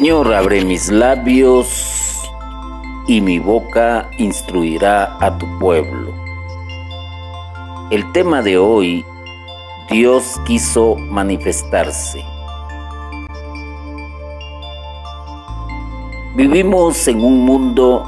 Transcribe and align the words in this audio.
Señor, 0.00 0.32
abre 0.32 0.64
mis 0.64 0.88
labios 0.88 2.22
y 3.06 3.20
mi 3.20 3.38
boca 3.38 4.08
instruirá 4.16 5.18
a 5.20 5.36
tu 5.36 5.46
pueblo. 5.58 6.14
El 7.90 8.10
tema 8.12 8.40
de 8.40 8.56
hoy, 8.56 9.04
Dios 9.90 10.40
quiso 10.46 10.96
manifestarse. 10.96 12.24
Vivimos 16.34 17.06
en 17.06 17.22
un 17.22 17.44
mundo 17.44 18.02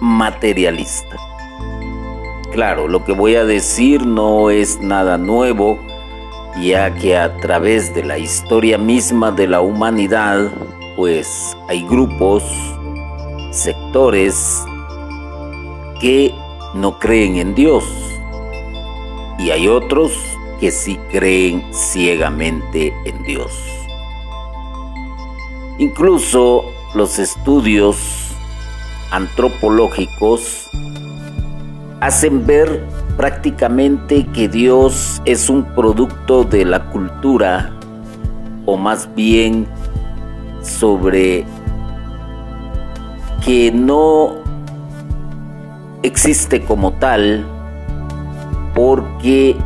materialista. 0.00 1.16
Claro, 2.50 2.88
lo 2.88 3.04
que 3.04 3.12
voy 3.12 3.36
a 3.36 3.44
decir 3.44 4.04
no 4.04 4.50
es 4.50 4.80
nada 4.80 5.16
nuevo, 5.16 5.78
ya 6.60 6.92
que 6.92 7.16
a 7.16 7.36
través 7.36 7.94
de 7.94 8.02
la 8.02 8.18
historia 8.18 8.78
misma 8.78 9.30
de 9.30 9.46
la 9.46 9.60
humanidad, 9.60 10.50
pues 10.98 11.56
hay 11.68 11.86
grupos, 11.86 12.42
sectores 13.52 14.64
que 16.00 16.34
no 16.74 16.98
creen 16.98 17.36
en 17.36 17.54
Dios 17.54 17.84
y 19.38 19.50
hay 19.50 19.68
otros 19.68 20.10
que 20.58 20.72
sí 20.72 20.98
creen 21.12 21.64
ciegamente 21.72 22.92
en 23.04 23.22
Dios. 23.22 23.52
Incluso 25.78 26.64
los 26.96 27.20
estudios 27.20 28.32
antropológicos 29.12 30.68
hacen 32.00 32.44
ver 32.44 32.84
prácticamente 33.16 34.26
que 34.34 34.48
Dios 34.48 35.22
es 35.24 35.48
un 35.48 35.62
producto 35.76 36.42
de 36.42 36.64
la 36.64 36.90
cultura 36.90 37.72
o 38.66 38.76
más 38.76 39.14
bien 39.14 39.68
sobre 40.62 41.44
que 43.44 43.70
no 43.72 44.34
existe 46.02 46.64
como 46.64 46.92
tal 46.92 47.44
porque 48.74 49.56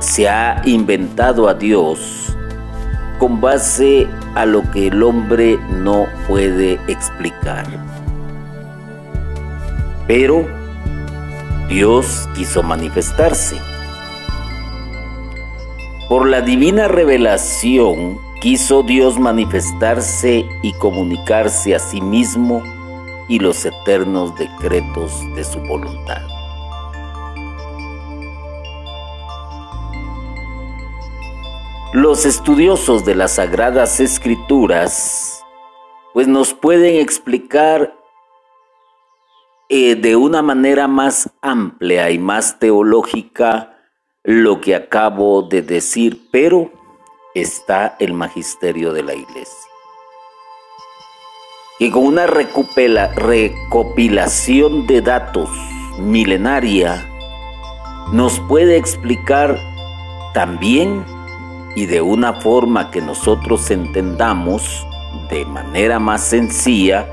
se 0.00 0.28
ha 0.28 0.60
inventado 0.64 1.48
a 1.48 1.54
Dios 1.54 2.34
con 3.18 3.40
base 3.40 4.06
a 4.34 4.44
lo 4.44 4.68
que 4.70 4.88
el 4.88 5.02
hombre 5.02 5.58
no 5.82 6.06
puede 6.26 6.80
explicar. 6.88 7.64
Pero 10.06 10.46
Dios 11.68 12.28
quiso 12.34 12.62
manifestarse. 12.62 13.56
Por 16.08 16.28
la 16.28 16.42
divina 16.42 16.88
revelación 16.88 18.18
quiso 18.44 18.82
Dios 18.82 19.18
manifestarse 19.18 20.46
y 20.60 20.74
comunicarse 20.74 21.74
a 21.74 21.78
sí 21.78 22.02
mismo 22.02 22.62
y 23.26 23.38
los 23.38 23.64
eternos 23.64 24.36
decretos 24.36 25.18
de 25.34 25.42
su 25.42 25.58
voluntad. 25.60 26.20
Los 31.94 32.26
estudiosos 32.26 33.06
de 33.06 33.14
las 33.14 33.36
sagradas 33.36 33.98
escrituras 33.98 35.42
pues 36.12 36.28
nos 36.28 36.52
pueden 36.52 36.96
explicar 36.96 37.94
eh, 39.70 39.94
de 39.94 40.16
una 40.16 40.42
manera 40.42 40.86
más 40.86 41.30
amplia 41.40 42.10
y 42.10 42.18
más 42.18 42.58
teológica 42.58 43.78
lo 44.22 44.60
que 44.60 44.74
acabo 44.74 45.40
de 45.40 45.62
decir, 45.62 46.28
pero 46.30 46.83
está 47.34 47.96
el 47.98 48.14
magisterio 48.14 48.92
de 48.92 49.02
la 49.02 49.14
iglesia. 49.14 49.68
Y 51.80 51.90
con 51.90 52.06
una 52.06 52.26
recopilación 52.26 54.86
de 54.86 55.02
datos 55.02 55.50
milenaria 55.98 57.04
nos 58.12 58.38
puede 58.40 58.76
explicar 58.76 59.58
también 60.32 61.04
y 61.74 61.86
de 61.86 62.00
una 62.00 62.34
forma 62.34 62.92
que 62.92 63.00
nosotros 63.00 63.68
entendamos 63.72 64.86
de 65.30 65.44
manera 65.44 65.98
más 65.98 66.24
sencilla 66.24 67.08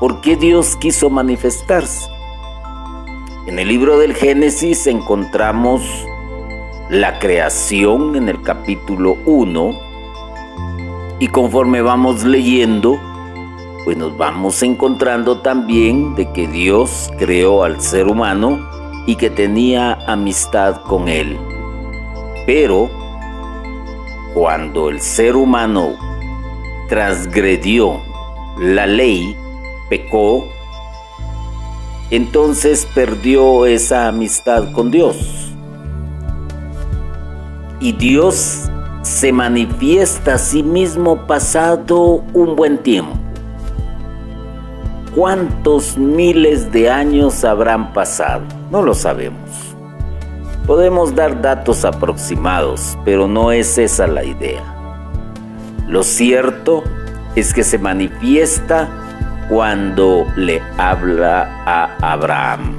por 0.00 0.22
qué 0.22 0.36
Dios 0.36 0.74
quiso 0.76 1.10
manifestarse. 1.10 2.08
En 3.46 3.58
el 3.58 3.68
libro 3.68 3.98
del 3.98 4.14
Génesis 4.14 4.86
encontramos 4.86 5.82
la 6.90 7.18
creación 7.18 8.16
en 8.16 8.30
el 8.30 8.40
capítulo 8.42 9.18
1 9.26 9.78
y 11.18 11.28
conforme 11.28 11.82
vamos 11.82 12.24
leyendo, 12.24 12.98
pues 13.84 13.96
nos 13.96 14.16
vamos 14.16 14.62
encontrando 14.62 15.40
también 15.40 16.14
de 16.14 16.32
que 16.32 16.46
Dios 16.46 17.10
creó 17.18 17.62
al 17.62 17.82
ser 17.82 18.06
humano 18.06 18.66
y 19.06 19.16
que 19.16 19.28
tenía 19.28 19.98
amistad 20.06 20.80
con 20.82 21.08
él. 21.08 21.38
Pero 22.46 22.88
cuando 24.32 24.88
el 24.88 25.02
ser 25.02 25.36
humano 25.36 25.90
transgredió 26.88 28.00
la 28.58 28.86
ley, 28.86 29.36
pecó, 29.90 30.48
entonces 32.10 32.86
perdió 32.94 33.66
esa 33.66 34.08
amistad 34.08 34.72
con 34.72 34.90
Dios. 34.90 35.37
Y 37.80 37.92
Dios 37.92 38.68
se 39.02 39.32
manifiesta 39.32 40.34
a 40.34 40.38
sí 40.38 40.62
mismo 40.62 41.26
pasado 41.26 42.24
un 42.32 42.56
buen 42.56 42.78
tiempo. 42.78 43.16
¿Cuántos 45.14 45.96
miles 45.96 46.70
de 46.72 46.90
años 46.90 47.44
habrán 47.44 47.92
pasado? 47.92 48.42
No 48.70 48.82
lo 48.82 48.94
sabemos. 48.94 49.50
Podemos 50.66 51.14
dar 51.14 51.40
datos 51.40 51.84
aproximados, 51.84 52.98
pero 53.04 53.26
no 53.26 53.52
es 53.52 53.78
esa 53.78 54.06
la 54.06 54.22
idea. 54.24 54.62
Lo 55.88 56.02
cierto 56.02 56.82
es 57.34 57.54
que 57.54 57.64
se 57.64 57.78
manifiesta 57.78 58.88
cuando 59.48 60.26
le 60.36 60.60
habla 60.76 61.64
a 61.64 62.12
Abraham. 62.12 62.76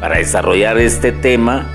Para 0.00 0.18
desarrollar 0.18 0.76
este 0.78 1.12
tema, 1.12 1.66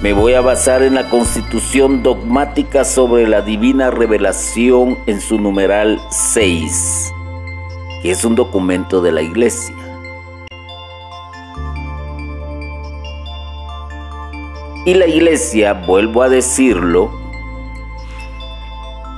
me 0.00 0.12
voy 0.12 0.34
a 0.34 0.40
basar 0.40 0.82
en 0.82 0.94
la 0.94 1.08
constitución 1.08 2.04
dogmática 2.04 2.84
sobre 2.84 3.26
la 3.26 3.40
divina 3.42 3.90
revelación 3.90 4.96
en 5.06 5.20
su 5.20 5.40
numeral 5.40 6.00
6, 6.10 7.12
que 8.02 8.12
es 8.12 8.24
un 8.24 8.36
documento 8.36 9.02
de 9.02 9.10
la 9.10 9.22
iglesia. 9.22 9.74
Y 14.86 14.94
la 14.94 15.06
iglesia, 15.08 15.72
vuelvo 15.72 16.22
a 16.22 16.28
decirlo, 16.28 17.10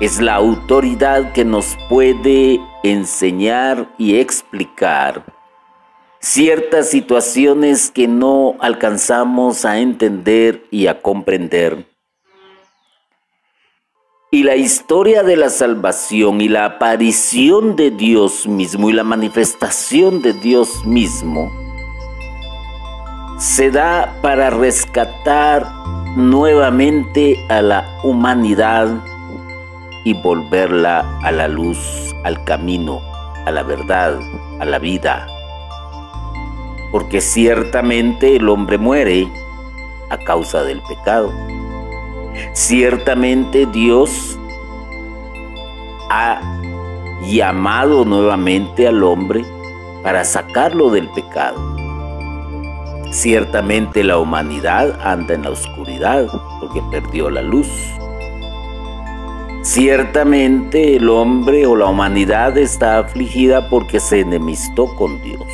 es 0.01 0.19
la 0.19 0.35
autoridad 0.35 1.33
que 1.33 1.45
nos 1.45 1.77
puede 1.91 2.59
enseñar 2.83 3.93
y 3.99 4.17
explicar 4.17 5.40
ciertas 6.21 6.91
situaciones 6.91 7.91
que 7.91 8.07
no 8.07 8.57
alcanzamos 8.61 9.65
a 9.65 9.79
entender 9.81 10.63
y 10.71 10.87
a 10.87 11.01
comprender. 11.01 11.87
Y 14.31 14.45
la 14.45 14.55
historia 14.55 15.25
de 15.25 15.37
la 15.37 15.51
salvación 15.51 16.41
y 16.41 16.49
la 16.49 16.65
aparición 16.65 17.75
de 17.75 17.91
Dios 17.91 18.47
mismo 18.47 18.89
y 18.89 18.93
la 18.93 19.03
manifestación 19.03 20.23
de 20.23 20.35
Dios 20.35 20.85
mismo 20.87 21.51
se 23.39 23.71
da 23.71 24.15
para 24.23 24.51
rescatar 24.51 25.67
nuevamente 26.17 27.45
a 27.49 27.61
la 27.63 27.99
humanidad 28.05 29.03
y 30.05 30.13
volverla 30.15 31.19
a 31.23 31.33
la 31.33 31.49
luz, 31.49 32.15
al 32.23 32.45
camino, 32.45 33.01
a 33.47 33.51
la 33.51 33.63
verdad, 33.63 34.21
a 34.61 34.65
la 34.65 34.79
vida. 34.79 35.27
Porque 36.91 37.21
ciertamente 37.21 38.37
el 38.37 38.49
hombre 38.49 38.79
muere 38.79 39.29
a 40.11 40.19
causa 40.19 40.65
del 40.65 40.81
pecado. 40.83 41.33
Ciertamente 42.53 43.67
Dios 43.67 44.39
ha 46.11 46.41
llamado 47.23 48.05
nuevamente 48.05 48.89
al 48.89 49.03
hombre 49.05 49.45
para 50.03 50.25
sacarlo 50.25 50.91
del 50.91 51.09
pecado. 51.11 51.77
Ciertamente 53.11 54.05
la 54.05 54.19
humanidad 54.19 54.99
anda 55.05 55.35
en 55.35 55.43
la 55.43 55.51
oscuridad 55.51 56.27
porque 56.61 56.81
perdió 56.91 57.29
la 57.29 57.43
luz. 57.43 57.69
Ciertamente 59.63 60.97
el 60.97 61.09
hombre 61.09 61.67
o 61.67 61.77
la 61.77 61.87
humanidad 61.87 62.57
está 62.57 62.99
afligida 62.99 63.69
porque 63.69 64.01
se 64.01 64.21
enemistó 64.21 64.87
con 64.97 65.21
Dios. 65.23 65.47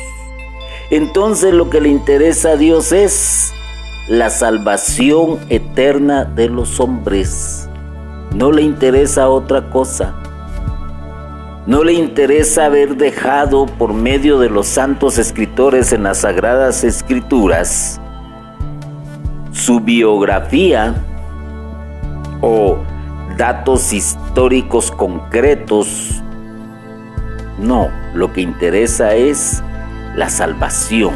Entonces 0.89 1.53
lo 1.53 1.69
que 1.69 1.81
le 1.81 1.89
interesa 1.89 2.51
a 2.51 2.55
Dios 2.55 2.91
es 2.91 3.53
la 4.07 4.29
salvación 4.29 5.39
eterna 5.49 6.23
de 6.23 6.49
los 6.49 6.79
hombres. 6.79 7.69
no 8.33 8.51
le 8.51 8.61
interesa 8.61 9.29
otra 9.29 9.69
cosa. 9.69 10.15
No 11.65 11.83
le 11.83 11.93
interesa 11.93 12.65
haber 12.65 12.95
dejado 12.95 13.65
por 13.65 13.93
medio 13.93 14.39
de 14.39 14.49
los 14.49 14.67
santos 14.67 15.17
escritores 15.17 15.91
en 15.91 16.03
las 16.03 16.19
sagradas 16.19 16.83
escrituras 16.83 17.99
su 19.57 19.79
biografía 19.79 20.95
o 22.41 22.77
datos 23.37 23.91
históricos 23.91 24.91
concretos. 24.91 26.21
No, 27.59 27.89
lo 28.13 28.31
que 28.31 28.41
interesa 28.41 29.15
es 29.15 29.63
la 30.17 30.29
salvación, 30.31 31.13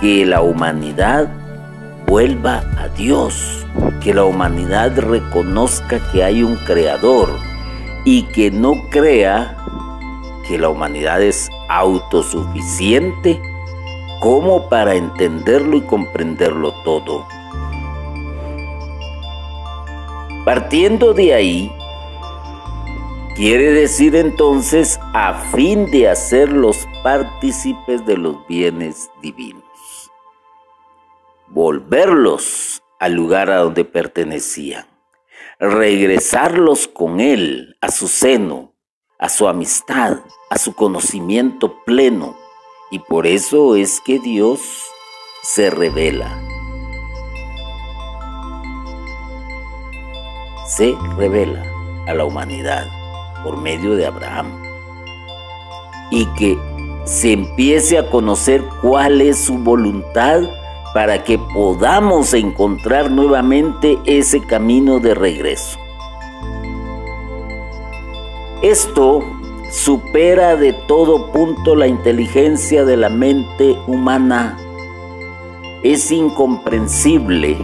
que 0.00 0.24
la 0.24 0.42
humanidad 0.42 1.28
vuelva 2.06 2.62
a 2.78 2.86
Dios, 2.96 3.66
que 4.00 4.14
la 4.14 4.24
humanidad 4.24 4.96
reconozca 4.96 5.98
que 6.12 6.22
hay 6.22 6.44
un 6.44 6.54
creador 6.58 7.28
y 8.04 8.22
que 8.22 8.52
no 8.52 8.74
crea 8.90 9.56
que 10.46 10.56
la 10.56 10.68
humanidad 10.68 11.20
es 11.20 11.48
autosuficiente 11.68 13.42
como 14.20 14.68
para 14.68 14.94
entenderlo 14.94 15.78
y 15.78 15.80
comprenderlo 15.80 16.72
todo. 16.84 17.26
Partiendo 20.44 21.12
de 21.12 21.34
ahí, 21.34 21.72
quiere 23.34 23.72
decir 23.72 24.14
entonces 24.14 25.00
a 25.14 25.34
fin 25.52 25.90
de 25.90 26.08
hacerlos 26.08 26.86
partícipes 27.02 28.04
de 28.04 28.18
los 28.18 28.46
bienes 28.46 29.10
divinos, 29.22 30.10
volverlos 31.48 32.82
al 33.00 33.14
lugar 33.14 33.50
a 33.50 33.58
donde 33.58 33.84
pertenecían, 33.84 34.86
regresarlos 35.58 36.88
con 36.88 37.20
Él 37.20 37.76
a 37.80 37.90
su 37.90 38.08
seno, 38.08 38.74
a 39.18 39.28
su 39.28 39.48
amistad, 39.48 40.18
a 40.50 40.58
su 40.58 40.74
conocimiento 40.74 41.82
pleno, 41.84 42.36
y 42.90 42.98
por 42.98 43.26
eso 43.26 43.76
es 43.76 44.00
que 44.04 44.18
Dios 44.18 44.60
se 45.42 45.70
revela. 45.70 46.38
Se 50.66 50.94
revela 51.16 51.64
a 52.06 52.14
la 52.14 52.24
humanidad 52.24 53.01
por 53.42 53.56
medio 53.56 53.94
de 53.94 54.06
Abraham 54.06 54.46
y 56.10 56.26
que 56.36 56.58
se 57.04 57.32
empiece 57.32 57.98
a 57.98 58.08
conocer 58.10 58.62
cuál 58.80 59.20
es 59.20 59.44
su 59.44 59.58
voluntad 59.58 60.42
para 60.94 61.24
que 61.24 61.38
podamos 61.38 62.34
encontrar 62.34 63.10
nuevamente 63.10 63.98
ese 64.04 64.40
camino 64.40 65.00
de 65.00 65.14
regreso. 65.14 65.78
Esto 68.62 69.20
supera 69.72 70.54
de 70.54 70.74
todo 70.86 71.32
punto 71.32 71.74
la 71.74 71.88
inteligencia 71.88 72.84
de 72.84 72.96
la 72.96 73.08
mente 73.08 73.76
humana. 73.86 74.56
Es 75.82 76.12
incomprensible 76.12 77.56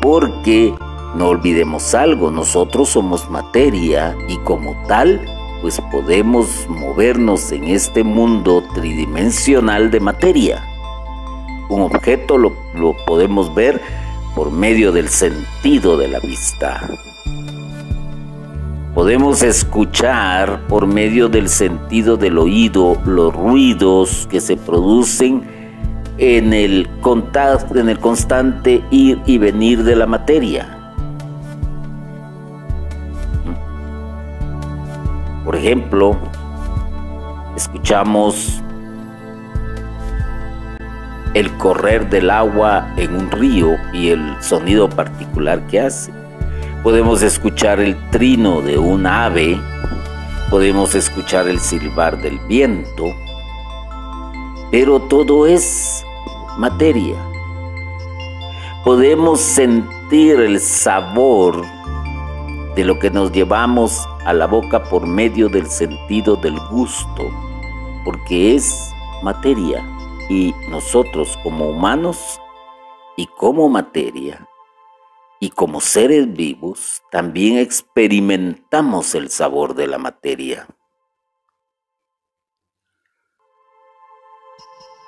porque 0.00 0.72
no 1.14 1.28
olvidemos 1.28 1.94
algo, 1.94 2.30
nosotros 2.30 2.88
somos 2.88 3.28
materia 3.28 4.16
y 4.28 4.38
como 4.38 4.74
tal, 4.88 5.20
pues 5.60 5.80
podemos 5.92 6.66
movernos 6.68 7.52
en 7.52 7.64
este 7.64 8.02
mundo 8.02 8.64
tridimensional 8.74 9.90
de 9.90 10.00
materia. 10.00 10.64
Un 11.68 11.82
objeto 11.82 12.38
lo, 12.38 12.52
podemos 13.06 13.54
ver 13.54 13.80
por 14.34 14.50
medio 14.50 14.90
del 14.90 15.08
sentido 15.08 15.98
de 15.98 16.08
la 16.08 16.18
vista. 16.18 16.80
Podemos 18.94 19.42
escuchar 19.42 20.66
por 20.66 20.86
medio 20.86 21.28
del 21.28 21.48
sentido 21.48 22.16
del 22.16 22.38
oído 22.38 22.98
los 23.04 23.34
ruidos 23.34 24.26
que 24.30 24.40
se 24.40 24.56
producen 24.56 25.42
en 26.16 26.52
el, 26.52 26.88
contacto, 27.00 27.78
en 27.78 27.90
el 27.90 27.98
constante 27.98 28.82
ir 28.90 29.20
y 29.26 29.38
venir 29.38 29.82
de 29.82 29.96
la 29.96 30.06
materia. 30.06 30.81
Por 35.44 35.56
ejemplo, 35.56 36.16
escuchamos 37.56 38.62
el 41.34 41.50
correr 41.56 42.08
del 42.10 42.30
agua 42.30 42.92
en 42.96 43.16
un 43.16 43.30
río 43.30 43.76
y 43.92 44.10
el 44.10 44.36
sonido 44.40 44.88
particular 44.88 45.66
que 45.66 45.80
hace. 45.80 46.12
Podemos 46.84 47.22
escuchar 47.22 47.80
el 47.80 47.96
trino 48.10 48.60
de 48.60 48.78
un 48.78 49.06
ave, 49.06 49.60
podemos 50.50 50.94
escuchar 50.94 51.48
el 51.48 51.58
silbar 51.58 52.20
del 52.20 52.38
viento, 52.40 53.04
pero 54.70 55.00
todo 55.02 55.46
es 55.46 56.04
materia. 56.58 57.16
Podemos 58.84 59.40
sentir 59.40 60.40
el 60.40 60.60
sabor 60.60 61.64
de 62.74 62.84
lo 62.84 62.98
que 62.98 63.10
nos 63.10 63.32
llevamos 63.32 64.08
a 64.24 64.32
la 64.32 64.46
boca 64.46 64.82
por 64.84 65.06
medio 65.06 65.48
del 65.48 65.66
sentido 65.66 66.36
del 66.36 66.58
gusto, 66.70 67.30
porque 68.04 68.54
es 68.54 68.90
materia 69.22 69.86
y 70.30 70.54
nosotros 70.70 71.38
como 71.42 71.68
humanos 71.68 72.40
y 73.16 73.26
como 73.26 73.68
materia 73.68 74.48
y 75.38 75.50
como 75.50 75.80
seres 75.80 76.32
vivos 76.32 77.02
también 77.10 77.58
experimentamos 77.58 79.14
el 79.14 79.28
sabor 79.28 79.74
de 79.74 79.88
la 79.88 79.98
materia. 79.98 80.66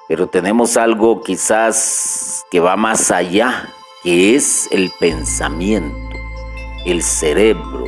Pero 0.06 0.26
tenemos 0.26 0.76
algo 0.76 1.22
quizás 1.22 2.44
que 2.50 2.60
va 2.60 2.76
más 2.76 3.10
allá, 3.10 3.70
que 4.02 4.34
es 4.34 4.68
el 4.70 4.92
pensamiento 5.00 6.03
el 6.84 7.02
cerebro. 7.02 7.84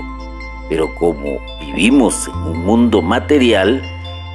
Pero 0.68 0.94
como 0.94 1.38
vivimos 1.60 2.28
en 2.28 2.34
un 2.34 2.64
mundo 2.64 3.02
material, 3.02 3.82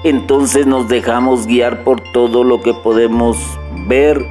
entonces 0.04 0.66
nos 0.66 0.88
dejamos 0.88 1.46
guiar 1.46 1.84
por 1.84 2.02
todo 2.12 2.44
lo 2.44 2.62
que 2.62 2.74
podemos 2.74 3.38
ver 3.88 4.26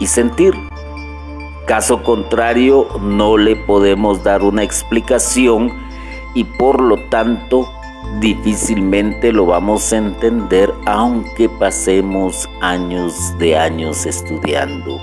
y 0.00 0.06
sentir. 0.06 0.54
Caso 1.66 2.02
contrario, 2.02 2.88
no 3.00 3.36
le 3.36 3.56
podemos 3.56 4.22
dar 4.22 4.42
una 4.42 4.62
explicación 4.62 5.72
y 6.34 6.44
por 6.44 6.82
lo 6.82 6.96
tanto 7.08 7.68
difícilmente 8.20 9.32
lo 9.32 9.46
vamos 9.46 9.92
a 9.92 9.96
entender 9.96 10.72
aunque 10.86 11.48
pasemos 11.48 12.48
años 12.60 13.14
de 13.38 13.56
años 13.56 14.06
estudiando. 14.06 14.98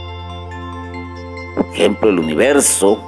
Por 1.56 1.66
ejemplo, 1.74 2.10
el 2.10 2.20
universo 2.20 3.00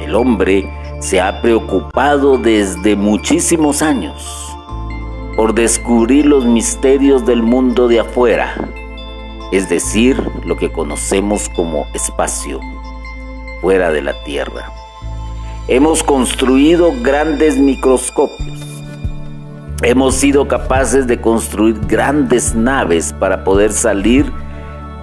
el 0.00 0.14
hombre 0.14 0.70
se 1.00 1.20
ha 1.20 1.40
preocupado 1.42 2.38
desde 2.38 2.96
muchísimos 2.96 3.82
años 3.82 4.56
por 5.36 5.54
descubrir 5.54 6.26
los 6.26 6.46
misterios 6.46 7.26
del 7.26 7.42
mundo 7.42 7.88
de 7.88 8.00
afuera, 8.00 8.54
es 9.52 9.68
decir, 9.68 10.16
lo 10.44 10.56
que 10.56 10.72
conocemos 10.72 11.48
como 11.50 11.86
espacio, 11.92 12.60
fuera 13.60 13.92
de 13.92 14.02
la 14.02 14.14
Tierra. 14.24 14.72
Hemos 15.68 16.02
construido 16.02 16.94
grandes 17.02 17.58
microscopios. 17.58 18.60
Hemos 19.82 20.14
sido 20.14 20.48
capaces 20.48 21.06
de 21.06 21.20
construir 21.20 21.78
grandes 21.86 22.54
naves 22.54 23.12
para 23.12 23.44
poder 23.44 23.72
salir 23.72 24.32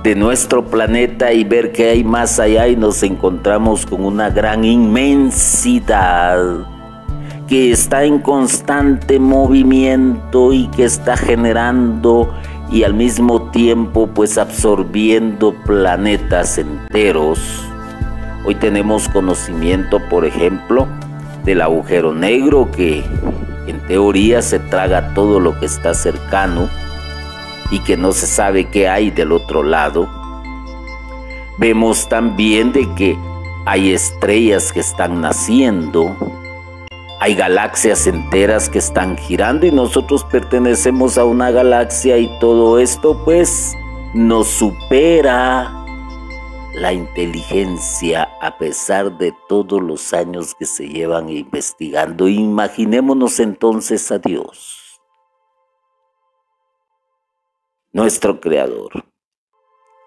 de 0.04 0.16
nuestro 0.16 0.66
planeta 0.66 1.32
y 1.32 1.46
ver 1.46 1.72
qué 1.72 1.92
hay 1.92 2.04
más 2.04 2.38
allá 2.38 2.68
y 2.68 2.76
nos 2.76 3.02
encontramos 3.04 3.86
con 3.86 4.04
una 4.04 4.30
gran 4.30 4.66
inmensidad 4.66 6.38
que 7.48 7.72
está 7.72 8.04
en 8.04 8.20
constante 8.20 9.18
movimiento 9.18 10.52
y 10.52 10.68
que 10.68 10.84
está 10.84 11.16
generando 11.16 12.34
y 12.70 12.84
al 12.84 12.94
mismo 12.94 13.50
tiempo 13.52 14.08
pues 14.08 14.38
absorbiendo 14.38 15.56
planetas 15.66 16.58
enteros. 16.58 17.40
Hoy 18.46 18.56
tenemos 18.56 19.08
conocimiento, 19.08 20.02
por 20.10 20.26
ejemplo, 20.26 20.86
del 21.46 21.62
agujero 21.62 22.14
negro 22.14 22.70
que 22.76 23.06
en 23.68 23.80
teoría 23.88 24.42
se 24.42 24.60
traga 24.60 25.14
todo 25.14 25.40
lo 25.40 25.58
que 25.62 25.66
está 25.66 25.94
cercano 25.94 26.68
y 27.74 27.80
que 27.80 27.98
no 27.98 28.12
se 28.12 28.28
sabe 28.28 28.66
qué 28.66 28.88
hay 28.88 29.10
del 29.10 29.32
otro 29.32 29.64
lado. 29.64 30.08
Vemos 31.58 32.08
también 32.08 32.72
de 32.72 32.88
que 32.94 33.18
hay 33.66 33.94
estrellas 33.94 34.72
que 34.72 34.80
están 34.80 35.22
naciendo, 35.22 36.16
hay 37.20 37.34
galaxias 37.34 38.06
enteras 38.06 38.70
que 38.70 38.78
están 38.78 39.18
girando 39.18 39.66
y 39.66 39.72
nosotros 39.72 40.24
pertenecemos 40.24 41.18
a 41.18 41.26
una 41.26 41.50
galaxia 41.50 42.20
y 42.20 42.30
todo 42.40 42.78
esto 42.78 43.20
pues 43.26 43.74
nos 44.14 44.50
supera 44.50 45.84
la 46.76 46.94
inteligencia 46.94 48.30
a 48.40 48.56
pesar 48.60 49.18
de 49.18 49.34
todos 49.50 49.82
los 49.82 50.14
años 50.14 50.54
que 50.54 50.66
se 50.66 50.88
llevan 50.88 51.30
investigando. 51.30 52.28
Imaginémonos 52.28 53.40
entonces 53.40 54.12
a 54.12 54.20
Dios, 54.20 54.83
nuestro 57.94 58.42
Creador. 58.42 59.06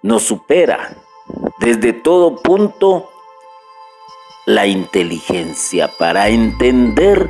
Nos 0.02 0.24
supera 0.24 0.96
desde 1.60 1.92
todo 1.92 2.36
punto 2.42 3.08
la 4.44 4.66
inteligencia 4.66 5.90
para 5.98 6.28
entender 6.28 7.28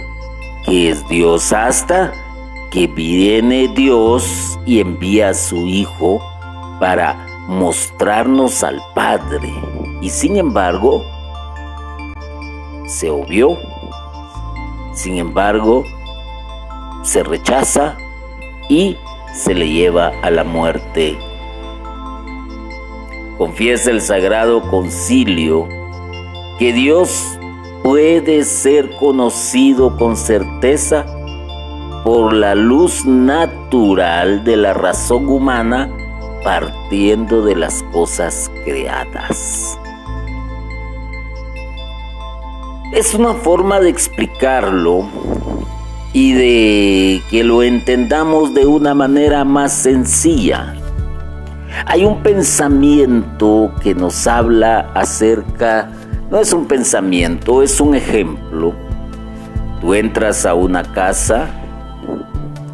que 0.64 0.90
es 0.90 1.06
Dios 1.08 1.52
hasta 1.52 2.12
que 2.72 2.86
viene 2.86 3.68
Dios 3.68 4.58
y 4.66 4.80
envía 4.80 5.30
a 5.30 5.34
su 5.34 5.56
Hijo 5.66 6.20
para 6.80 7.14
mostrarnos 7.48 8.64
al 8.64 8.82
Padre. 8.94 9.52
Y 10.00 10.10
sin 10.10 10.36
embargo, 10.36 11.02
se 12.86 13.10
obvió. 13.10 13.56
Sin 14.92 15.18
embargo, 15.18 15.84
se 17.02 17.22
rechaza 17.22 17.96
y 18.68 18.96
se 19.37 19.55
le 19.55 19.69
lleva 19.69 20.12
a 20.23 20.31
la 20.31 20.45
muerte. 20.45 21.19
Confiesa 23.38 23.90
el 23.90 24.00
Sagrado 24.00 24.62
Concilio 24.71 25.69
que 26.59 26.73
Dios 26.73 27.38
puede 27.83 28.45
ser 28.45 28.90
conocido 28.97 29.97
con 29.97 30.16
certeza 30.16 31.05
por 32.02 32.33
la 32.33 32.55
luz 32.55 33.05
natural 33.05 34.43
de 34.43 34.57
la 34.57 34.73
razón 34.73 35.28
humana 35.28 35.90
partiendo 36.43 37.43
de 37.43 37.57
las 37.57 37.83
cosas 37.93 38.50
creadas. 38.64 39.78
Es 42.93 43.14
una 43.14 43.35
forma 43.35 43.81
de 43.81 43.90
explicarlo 43.90 45.07
y 46.16 46.32
de 46.32 47.23
que 47.28 47.44
lo 47.44 47.62
entendamos 47.62 48.54
de 48.54 48.64
una 48.64 48.94
manera 48.94 49.44
más 49.44 49.70
sencilla. 49.70 50.75
Hay 51.85 52.06
un 52.06 52.23
pensamiento 52.23 53.70
que 53.82 53.94
nos 53.94 54.26
habla 54.26 54.90
acerca, 54.94 55.90
no 56.30 56.38
es 56.38 56.54
un 56.54 56.64
pensamiento, 56.64 57.62
es 57.62 57.82
un 57.82 57.94
ejemplo. 57.94 58.73
Tú 59.82 59.92
entras 59.92 60.46
a 60.46 60.54
una 60.54 60.85
casa 60.85 61.50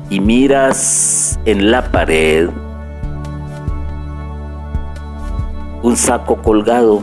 y 0.09 0.21
miras 0.21 1.37
en 1.45 1.73
la 1.73 1.83
pared 1.91 2.49
un 5.83 5.97
saco 5.97 6.37
colgado, 6.37 7.03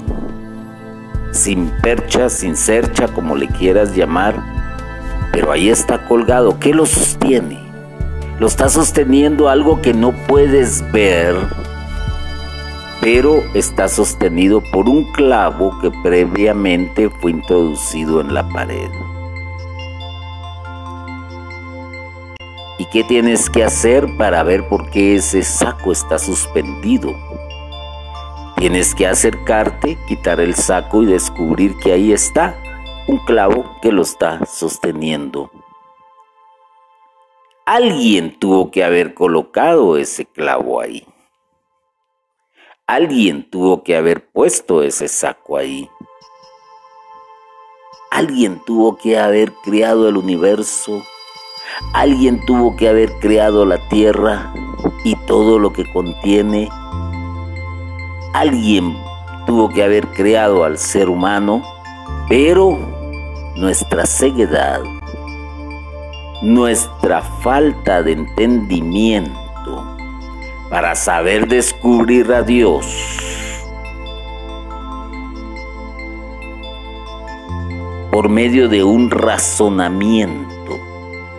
sin 1.31 1.69
percha, 1.83 2.29
sin 2.29 2.55
cercha, 2.55 3.09
como 3.09 3.35
le 3.35 3.49
quieras 3.49 3.93
llamar, 3.93 4.58
pero 5.31 5.51
ahí 5.51 5.69
está 5.69 6.05
colgado. 6.07 6.59
¿Qué 6.59 6.73
lo 6.73 6.85
sostiene? 6.85 7.59
Lo 8.39 8.47
está 8.47 8.69
sosteniendo 8.69 9.49
algo 9.49 9.81
que 9.81 9.93
no 9.93 10.13
puedes 10.27 10.89
ver, 10.93 11.35
pero 13.01 13.43
está 13.53 13.89
sostenido 13.89 14.63
por 14.71 14.87
un 14.87 15.11
clavo 15.11 15.77
que 15.81 15.91
previamente 16.03 17.09
fue 17.09 17.31
introducido 17.31 18.21
en 18.21 18.33
la 18.33 18.47
pared. 18.47 18.89
¿Y 22.77 22.85
qué 22.85 23.03
tienes 23.03 23.49
que 23.49 23.65
hacer 23.65 24.07
para 24.17 24.41
ver 24.43 24.69
por 24.69 24.89
qué 24.89 25.15
ese 25.15 25.43
saco 25.43 25.91
está 25.91 26.17
suspendido? 26.17 27.13
Tienes 28.55 28.95
que 28.95 29.05
acercarte, 29.05 29.97
quitar 30.07 30.39
el 30.39 30.55
saco 30.55 31.03
y 31.03 31.07
descubrir 31.07 31.75
que 31.77 31.91
ahí 31.91 32.13
está 32.13 32.55
un 33.09 33.17
clavo 33.25 33.65
que 33.81 33.91
lo 33.91 34.03
está 34.03 34.45
sosteniendo. 34.45 35.49
Alguien 37.65 38.37
tuvo 38.37 38.69
que 38.69 38.83
haber 38.83 39.15
colocado 39.15 39.97
ese 39.97 40.27
clavo 40.27 40.79
ahí. 40.79 41.03
Alguien 42.85 43.49
tuvo 43.49 43.83
que 43.83 43.95
haber 43.95 44.29
puesto 44.29 44.83
ese 44.83 45.07
saco 45.07 45.57
ahí. 45.57 45.89
Alguien 48.11 48.61
tuvo 48.65 48.95
que 48.95 49.17
haber 49.17 49.51
creado 49.63 50.07
el 50.07 50.15
universo. 50.15 51.03
Alguien 51.93 52.45
tuvo 52.45 52.75
que 52.75 52.89
haber 52.89 53.11
creado 53.19 53.65
la 53.65 53.79
tierra 53.89 54.53
y 55.03 55.15
todo 55.25 55.57
lo 55.57 55.73
que 55.73 55.91
contiene 55.91 56.69
Alguien 58.33 58.95
tuvo 59.47 59.69
que 59.69 59.83
haber 59.83 60.05
creado 60.09 60.63
al 60.63 60.77
ser 60.77 61.09
humano, 61.09 61.63
pero 62.27 62.98
nuestra 63.55 64.05
ceguedad, 64.05 64.81
nuestra 66.41 67.21
falta 67.21 68.01
de 68.01 68.13
entendimiento 68.13 69.85
para 70.69 70.95
saber 70.95 71.47
descubrir 71.47 72.31
a 72.31 72.41
Dios, 72.41 72.85
por 78.11 78.29
medio 78.29 78.67
de 78.67 78.83
un 78.83 79.09
razonamiento 79.09 80.49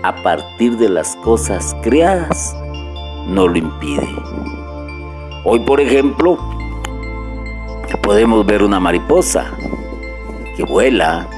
a 0.03 0.23
partir 0.23 0.77
de 0.77 0.89
las 0.89 1.15
cosas 1.17 1.77
creadas, 1.83 2.57
no 3.27 3.47
lo 3.49 3.57
impide. 3.57 4.09
Hoy, 5.45 5.61
por 5.61 5.81
ejemplo, 5.81 6.39
podemos 8.03 8.45
ver 8.47 8.63
una 8.63 8.81
mariposa 8.81 9.53
que 10.57 10.65
vuela 10.65 11.29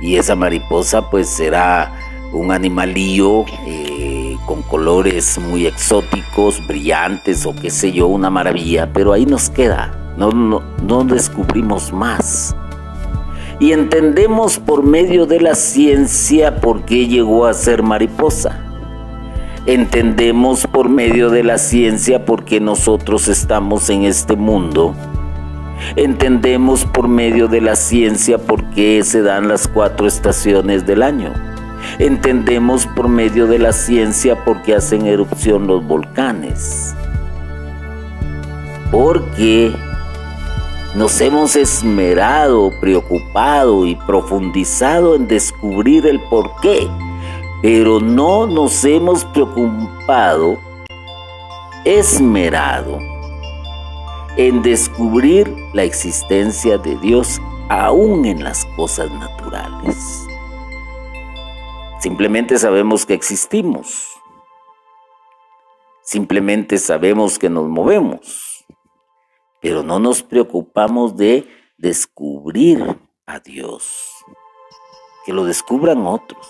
y 0.00 0.16
esa 0.16 0.34
mariposa 0.34 1.10
pues 1.10 1.28
será 1.28 1.92
un 2.32 2.52
animalillo 2.52 3.44
eh, 3.66 4.36
con 4.46 4.62
colores 4.62 5.38
muy 5.38 5.66
exóticos, 5.66 6.64
brillantes 6.66 7.46
o 7.46 7.54
qué 7.54 7.70
sé 7.70 7.92
yo, 7.92 8.06
una 8.06 8.30
maravilla, 8.30 8.90
pero 8.92 9.12
ahí 9.12 9.26
nos 9.26 9.48
queda, 9.50 10.14
no, 10.16 10.30
no, 10.30 10.62
no 10.82 11.04
descubrimos 11.04 11.92
más. 11.92 12.54
Y 13.58 13.72
entendemos 13.72 14.58
por 14.58 14.82
medio 14.82 15.24
de 15.24 15.40
la 15.40 15.54
ciencia 15.54 16.60
por 16.60 16.84
qué 16.84 17.06
llegó 17.06 17.46
a 17.46 17.54
ser 17.54 17.82
mariposa. 17.82 18.62
Entendemos 19.64 20.66
por 20.66 20.90
medio 20.90 21.30
de 21.30 21.42
la 21.42 21.56
ciencia 21.56 22.24
por 22.24 22.44
qué 22.44 22.60
nosotros 22.60 23.28
estamos 23.28 23.88
en 23.88 24.04
este 24.04 24.36
mundo 24.36 24.94
Entendemos 25.94 26.84
por 26.84 27.06
medio 27.06 27.46
de 27.46 27.60
la 27.60 27.76
ciencia 27.76 28.38
por 28.38 28.64
qué 28.70 29.04
se 29.04 29.22
dan 29.22 29.46
las 29.46 29.68
cuatro 29.68 30.06
estaciones 30.06 30.84
del 30.84 31.02
año. 31.02 31.32
Entendemos 31.98 32.86
por 32.96 33.08
medio 33.08 33.46
de 33.46 33.60
la 33.60 33.72
ciencia 33.72 34.44
por 34.44 34.62
qué 34.62 34.74
hacen 34.74 35.06
erupción 35.06 35.66
los 35.68 35.86
volcanes. 35.86 36.94
Porque 38.90 39.72
nos 40.96 41.20
hemos 41.20 41.54
esmerado, 41.54 42.72
preocupado 42.80 43.86
y 43.86 43.94
profundizado 43.94 45.14
en 45.14 45.28
descubrir 45.28 46.06
el 46.06 46.20
por 46.22 46.50
qué, 46.60 46.88
pero 47.62 48.00
no 48.00 48.46
nos 48.46 48.84
hemos 48.84 49.24
preocupado, 49.26 50.58
esmerado 51.84 53.15
en 54.36 54.62
descubrir 54.62 55.50
la 55.72 55.82
existencia 55.84 56.76
de 56.76 56.96
Dios 56.96 57.40
aún 57.70 58.26
en 58.26 58.44
las 58.44 58.66
cosas 58.76 59.10
naturales. 59.10 59.96
Simplemente 62.00 62.58
sabemos 62.58 63.06
que 63.06 63.14
existimos. 63.14 64.10
Simplemente 66.02 66.76
sabemos 66.76 67.38
que 67.38 67.48
nos 67.48 67.66
movemos. 67.66 68.66
Pero 69.62 69.82
no 69.82 69.98
nos 69.98 70.22
preocupamos 70.22 71.16
de 71.16 71.48
descubrir 71.78 72.98
a 73.24 73.40
Dios. 73.40 74.12
Que 75.24 75.32
lo 75.32 75.44
descubran 75.46 76.06
otros. 76.06 76.46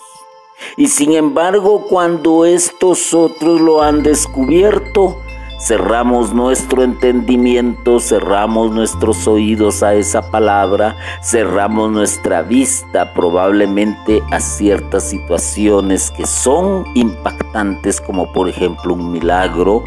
Y 0.75 0.87
sin 0.87 1.13
embargo, 1.13 1.85
cuando 1.89 2.45
estos 2.45 3.13
otros 3.13 3.61
lo 3.61 3.81
han 3.81 4.03
descubierto, 4.03 5.17
cerramos 5.57 6.33
nuestro 6.33 6.83
entendimiento, 6.83 7.99
cerramos 7.99 8.71
nuestros 8.71 9.27
oídos 9.27 9.83
a 9.83 9.95
esa 9.95 10.29
palabra, 10.31 10.95
cerramos 11.21 11.91
nuestra 11.91 12.41
vista 12.43 13.13
probablemente 13.13 14.21
a 14.31 14.39
ciertas 14.39 15.09
situaciones 15.09 16.11
que 16.11 16.25
son 16.25 16.85
impactantes 16.95 17.99
como 17.99 18.31
por 18.31 18.49
ejemplo 18.49 18.93
un 18.93 19.11
milagro 19.11 19.83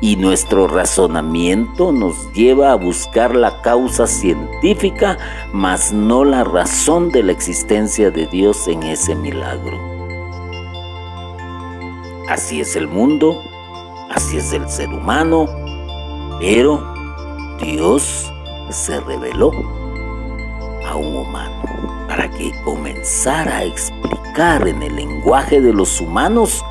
y 0.00 0.16
nuestro 0.16 0.66
razonamiento 0.66 1.92
nos 1.92 2.32
lleva 2.32 2.72
a 2.72 2.76
buscar 2.76 3.36
la 3.36 3.60
causa 3.60 4.06
científica, 4.06 5.18
mas 5.52 5.92
no 5.92 6.24
la 6.24 6.42
razón 6.44 7.10
de 7.10 7.22
la 7.22 7.32
existencia 7.32 8.10
de 8.10 8.26
Dios 8.26 8.66
en 8.66 8.82
ese 8.84 9.14
milagro. 9.14 9.78
Así 12.28 12.60
es 12.60 12.76
el 12.76 12.88
mundo 12.88 13.42
así 14.10 14.36
es 14.36 14.52
el 14.52 14.68
ser 14.68 14.88
humano, 14.90 15.46
pero 16.38 16.94
Dios 17.60 18.30
se 18.70 19.00
reveló 19.00 19.50
a 20.86 20.96
un 20.96 21.16
humano 21.16 21.62
para 22.08 22.30
que 22.30 22.52
comenzara 22.64 23.58
a 23.58 23.64
explicar 23.64 24.66
en 24.66 24.82
el 24.82 24.96
lenguaje 24.96 25.60
de 25.60 25.72
los 25.72 26.00
humanos 26.00 26.64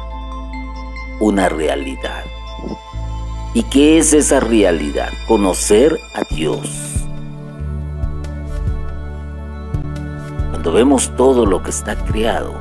una 1.19 1.50
realidad. 1.50 2.24
¿Y 3.53 3.63
qué 3.63 3.98
es 3.98 4.13
esa 4.13 4.39
realidad? 4.39 5.10
Conocer 5.27 6.00
a 6.13 6.24
Dios. 6.34 6.69
Cuando 10.51 10.72
vemos 10.72 11.12
todo 11.15 11.46
lo 11.46 11.63
que 11.63 11.72
está 11.72 11.96
creado, 11.96 12.53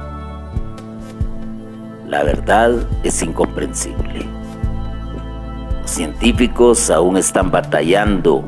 la 2.07 2.23
verdad 2.23 2.89
es 3.03 3.23
incomprensible. 3.23 4.38
Científicos 5.89 6.91
aún 6.91 7.17
están 7.17 7.51
batallando 7.51 8.45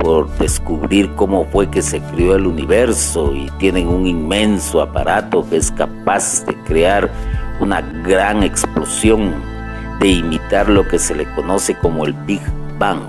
por 0.00 0.28
descubrir 0.38 1.08
cómo 1.14 1.44
fue 1.52 1.70
que 1.70 1.82
se 1.82 2.00
creó 2.00 2.34
el 2.34 2.48
universo 2.48 3.32
y 3.32 3.48
tienen 3.58 3.86
un 3.86 4.08
inmenso 4.08 4.82
aparato 4.82 5.48
que 5.48 5.56
es 5.56 5.70
capaz 5.70 6.44
de 6.46 6.56
crear 6.64 7.08
una 7.60 7.80
gran 7.80 8.42
explosión, 8.42 9.32
de 10.00 10.08
imitar 10.08 10.68
lo 10.68 10.86
que 10.88 10.98
se 10.98 11.14
le 11.14 11.32
conoce 11.36 11.78
como 11.78 12.04
el 12.04 12.12
Big 12.12 12.42
Bang. 12.76 13.08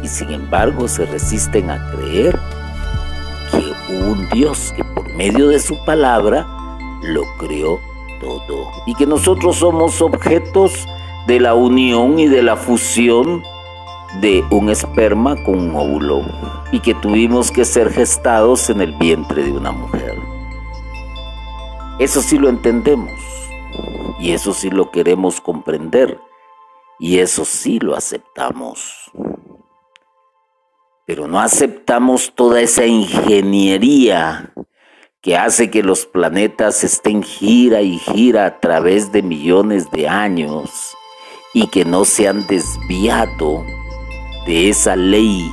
Y 0.00 0.06
sin 0.06 0.30
embargo 0.30 0.86
se 0.86 1.06
resisten 1.06 1.70
a 1.70 1.90
creer 1.90 2.38
que 3.50 3.92
hubo 3.92 4.12
un 4.12 4.28
Dios 4.28 4.72
que 4.76 4.84
por 4.84 5.12
medio 5.14 5.48
de 5.48 5.58
su 5.58 5.76
palabra 5.84 6.46
lo 7.02 7.22
creó 7.36 7.80
todo 8.20 8.70
y 8.86 8.94
que 8.94 9.06
nosotros 9.06 9.56
somos 9.56 10.00
objetos 10.00 10.86
de 11.26 11.40
la 11.40 11.54
unión 11.54 12.18
y 12.18 12.26
de 12.26 12.42
la 12.42 12.56
fusión 12.56 13.42
de 14.20 14.44
un 14.50 14.70
esperma 14.70 15.36
con 15.44 15.58
un 15.58 15.76
óvulo 15.76 16.22
y 16.72 16.80
que 16.80 16.94
tuvimos 16.94 17.50
que 17.50 17.64
ser 17.64 17.90
gestados 17.90 18.70
en 18.70 18.80
el 18.80 18.92
vientre 18.94 19.44
de 19.44 19.52
una 19.52 19.70
mujer. 19.70 20.16
Eso 21.98 22.20
sí 22.22 22.38
lo 22.38 22.48
entendemos 22.48 23.12
y 24.18 24.32
eso 24.32 24.52
sí 24.52 24.70
lo 24.70 24.90
queremos 24.90 25.40
comprender 25.40 26.18
y 26.98 27.18
eso 27.18 27.44
sí 27.44 27.78
lo 27.78 27.94
aceptamos. 27.94 29.10
Pero 31.06 31.26
no 31.28 31.40
aceptamos 31.40 32.32
toda 32.34 32.60
esa 32.60 32.86
ingeniería 32.86 34.52
que 35.20 35.36
hace 35.36 35.70
que 35.70 35.82
los 35.82 36.06
planetas 36.06 36.82
estén 36.82 37.22
gira 37.22 37.82
y 37.82 37.98
gira 37.98 38.46
a 38.46 38.60
través 38.60 39.12
de 39.12 39.22
millones 39.22 39.90
de 39.90 40.08
años 40.08 40.96
y 41.52 41.66
que 41.66 41.84
no 41.84 42.04
se 42.04 42.28
han 42.28 42.46
desviado 42.46 43.64
de 44.46 44.68
esa 44.68 44.96
ley 44.96 45.52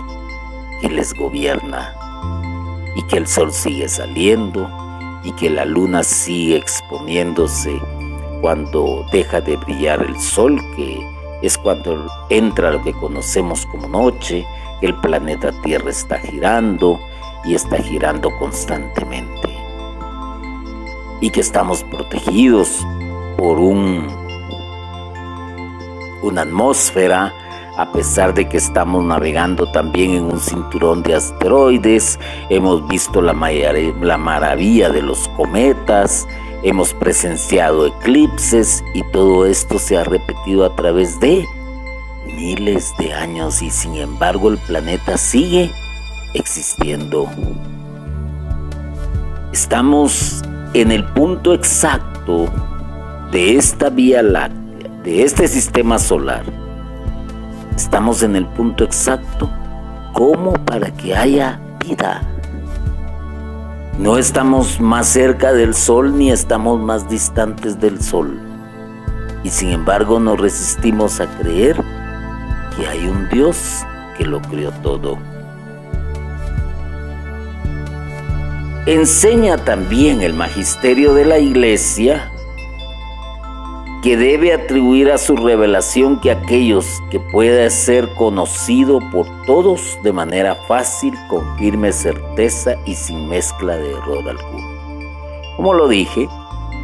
que 0.82 0.90
les 0.90 1.14
gobierna 1.14 1.96
y 2.96 3.02
que 3.04 3.18
el 3.18 3.28
sol 3.28 3.52
sigue 3.52 3.90
saliendo 3.90 4.70
y 5.24 5.32
que 5.34 5.50
la 5.50 5.66
luna 5.66 6.04
sigue 6.04 6.58
exponiéndose 6.58 7.80
cuando 8.42 9.06
deja 9.12 9.42
de 9.42 9.58
brillar 9.58 10.04
el 10.04 10.20
sol, 10.20 10.62
que 10.76 11.00
es 11.42 11.58
cuando 11.58 12.08
entra 12.30 12.72
lo 12.72 12.84
que 12.84 12.94
conocemos 12.94 13.66
como 13.66 13.88
noche, 13.88 14.46
el 14.82 14.96
planeta 14.96 15.52
Tierra 15.64 15.90
está 15.90 16.20
girando 16.20 17.00
y 17.46 17.56
está 17.56 17.78
girando 17.78 18.30
constantemente. 18.38 19.50
Y 21.20 21.32
que 21.32 21.42
estamos 21.42 21.84
protegidos 21.84 22.86
por 23.38 23.60
un, 23.60 24.08
una 26.22 26.42
atmósfera 26.42 27.34
a 27.78 27.92
pesar 27.92 28.34
de 28.34 28.50
que 28.50 28.58
estamos 28.58 29.04
navegando 29.04 29.72
también 29.72 30.12
en 30.12 30.24
un 30.24 30.40
cinturón 30.40 31.04
de 31.04 31.14
asteroides, 31.14 32.20
hemos 32.50 32.88
visto 32.88 33.22
la, 33.22 33.34
la 34.02 34.18
maravilla 34.18 34.90
de 34.90 35.04
los 35.04 35.28
cometas, 35.30 36.28
hemos 36.64 36.94
presenciado 36.96 37.86
eclipses 37.86 38.84
y 38.96 39.04
todo 39.12 39.46
esto 39.46 39.78
se 39.78 39.96
ha 39.96 40.04
repetido 40.04 40.66
a 40.66 40.76
través 40.76 41.20
de 41.20 41.46
miles 42.26 42.94
de 42.98 43.14
años 43.14 43.62
y 43.62 43.70
sin 43.70 43.96
embargo 43.96 44.50
el 44.50 44.58
planeta 44.58 45.16
sigue 45.16 45.72
existiendo. 46.34 47.30
Estamos 49.54 50.44
en 50.74 50.92
el 50.92 51.06
punto 51.14 51.54
exacto 51.54 52.48
de 53.32 53.56
esta 53.56 53.90
Vía 53.90 54.24
Láctea, 54.24 54.67
de 55.08 55.24
este 55.24 55.48
sistema 55.48 56.00
solar 56.00 56.44
Estamos 57.78 58.24
en 58.24 58.36
el 58.36 58.46
punto 58.46 58.84
exacto 58.84 59.50
como 60.12 60.52
para 60.66 60.92
que 60.92 61.16
haya 61.16 61.62
vida. 61.80 62.24
No 64.00 64.18
estamos 64.18 64.82
más 64.82 65.08
cerca 65.08 65.54
del 65.54 65.74
sol 65.74 66.18
ni 66.18 66.30
estamos 66.30 66.82
más 66.82 67.08
distantes 67.08 67.80
del 67.80 68.02
sol. 68.02 68.38
Y 69.46 69.50
sin 69.50 69.70
embargo 69.70 70.20
nos 70.20 70.42
resistimos 70.42 71.22
a 71.22 71.28
creer 71.38 71.82
que 72.76 72.86
hay 72.86 73.08
un 73.08 73.30
Dios 73.30 73.86
que 74.18 74.26
lo 74.26 74.42
creó 74.42 74.72
todo. 74.84 75.18
Enseña 78.86 79.58
también 79.58 80.22
el 80.22 80.34
magisterio 80.34 81.14
de 81.14 81.24
la 81.24 81.40
iglesia 81.40 82.30
que 84.02 84.16
debe 84.16 84.54
atribuir 84.54 85.12
a 85.12 85.18
su 85.18 85.36
revelación 85.36 86.20
que 86.20 86.32
aquellos 86.32 87.02
que 87.10 87.20
pueda 87.20 87.70
ser 87.70 88.14
conocido 88.16 89.00
por 89.12 89.28
todos 89.46 89.98
de 90.04 90.14
manera 90.14 90.56
fácil, 90.68 91.14
con 91.30 91.58
firme 91.58 91.92
certeza 91.92 92.76
y 92.86 92.94
sin 92.94 93.28
mezcla 93.28 93.76
de 93.76 93.92
error 93.92 94.30
alguno. 94.30 94.68
Como 95.56 95.74
lo 95.74 95.88
dije, 95.88 96.30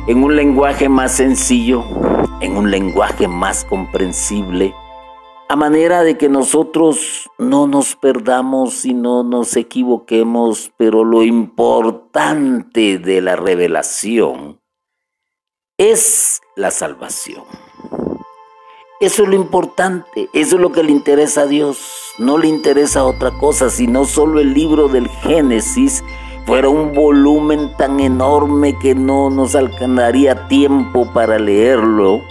en 0.08 0.23
un 0.23 0.36
lenguaje 0.36 0.89
más 0.89 1.13
sencillo, 1.13 1.84
en 2.41 2.58
un 2.58 2.71
lenguaje 2.71 3.28
más 3.28 3.63
comprensible, 3.65 4.73
a 5.49 5.56
manera 5.56 6.02
de 6.02 6.17
que 6.17 6.30
nosotros 6.30 7.30
no 7.38 7.67
nos 7.67 7.95
perdamos 7.95 8.86
y 8.86 8.95
no 8.95 9.23
nos 9.23 9.56
equivoquemos, 9.56 10.71
pero 10.78 11.04
lo 11.04 11.23
importante 11.23 12.97
de 12.97 13.21
la 13.21 13.36
revelación 13.36 14.62
es 15.77 16.41
la 16.55 16.69
salvación. 16.69 17.45
Eso 18.99 19.23
es 19.23 19.29
lo 19.29 19.36
importante, 19.36 20.29
eso 20.31 20.55
es 20.55 20.62
lo 20.62 20.71
que 20.71 20.83
le 20.83 20.91
interesa 20.91 21.41
a 21.41 21.47
Dios, 21.47 21.79
no 22.19 22.38
le 22.38 22.47
interesa 22.47 23.03
otra 23.03 23.31
cosa, 23.31 23.69
sino 23.69 24.05
solo 24.05 24.39
el 24.39 24.53
libro 24.53 24.88
del 24.88 25.09
Génesis 25.09 26.03
fuera 26.45 26.69
un 26.69 26.93
volumen 26.93 27.75
tan 27.75 27.99
enorme 27.99 28.77
que 28.79 28.93
no 28.93 29.31
nos 29.31 29.55
alcanzaría 29.55 30.47
tiempo 30.47 31.12
para 31.12 31.39
leerlo 31.39 32.21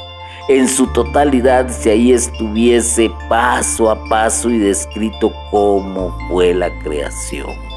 en 0.48 0.68
su 0.68 0.86
totalidad 0.86 1.68
si 1.68 1.90
ahí 1.90 2.12
estuviese 2.12 3.10
paso 3.28 3.90
a 3.90 4.04
paso 4.04 4.50
y 4.50 4.58
descrito 4.58 5.32
cómo 5.50 6.16
fue 6.28 6.54
la 6.54 6.70
creación. 6.78 7.71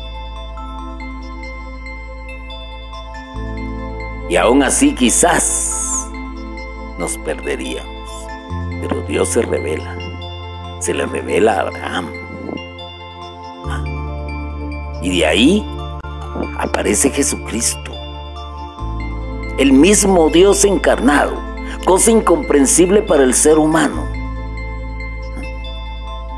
Y 4.27 4.37
aún 4.37 4.63
así 4.63 4.95
quizás 4.95 6.09
nos 6.97 7.17
perderíamos. 7.19 8.09
Pero 8.81 9.01
Dios 9.01 9.29
se 9.29 9.43
revela. 9.43 9.95
Se 10.79 10.93
le 10.93 11.05
revela 11.05 11.53
a 11.53 11.61
Abraham. 11.61 12.11
Ah. 13.67 13.83
Y 15.01 15.19
de 15.19 15.25
ahí 15.25 15.65
aparece 16.57 17.11
Jesucristo. 17.11 17.91
El 19.59 19.73
mismo 19.73 20.29
Dios 20.29 20.65
encarnado. 20.65 21.39
Cosa 21.85 22.09
incomprensible 22.09 23.03
para 23.03 23.23
el 23.23 23.35
ser 23.35 23.59
humano. 23.59 24.05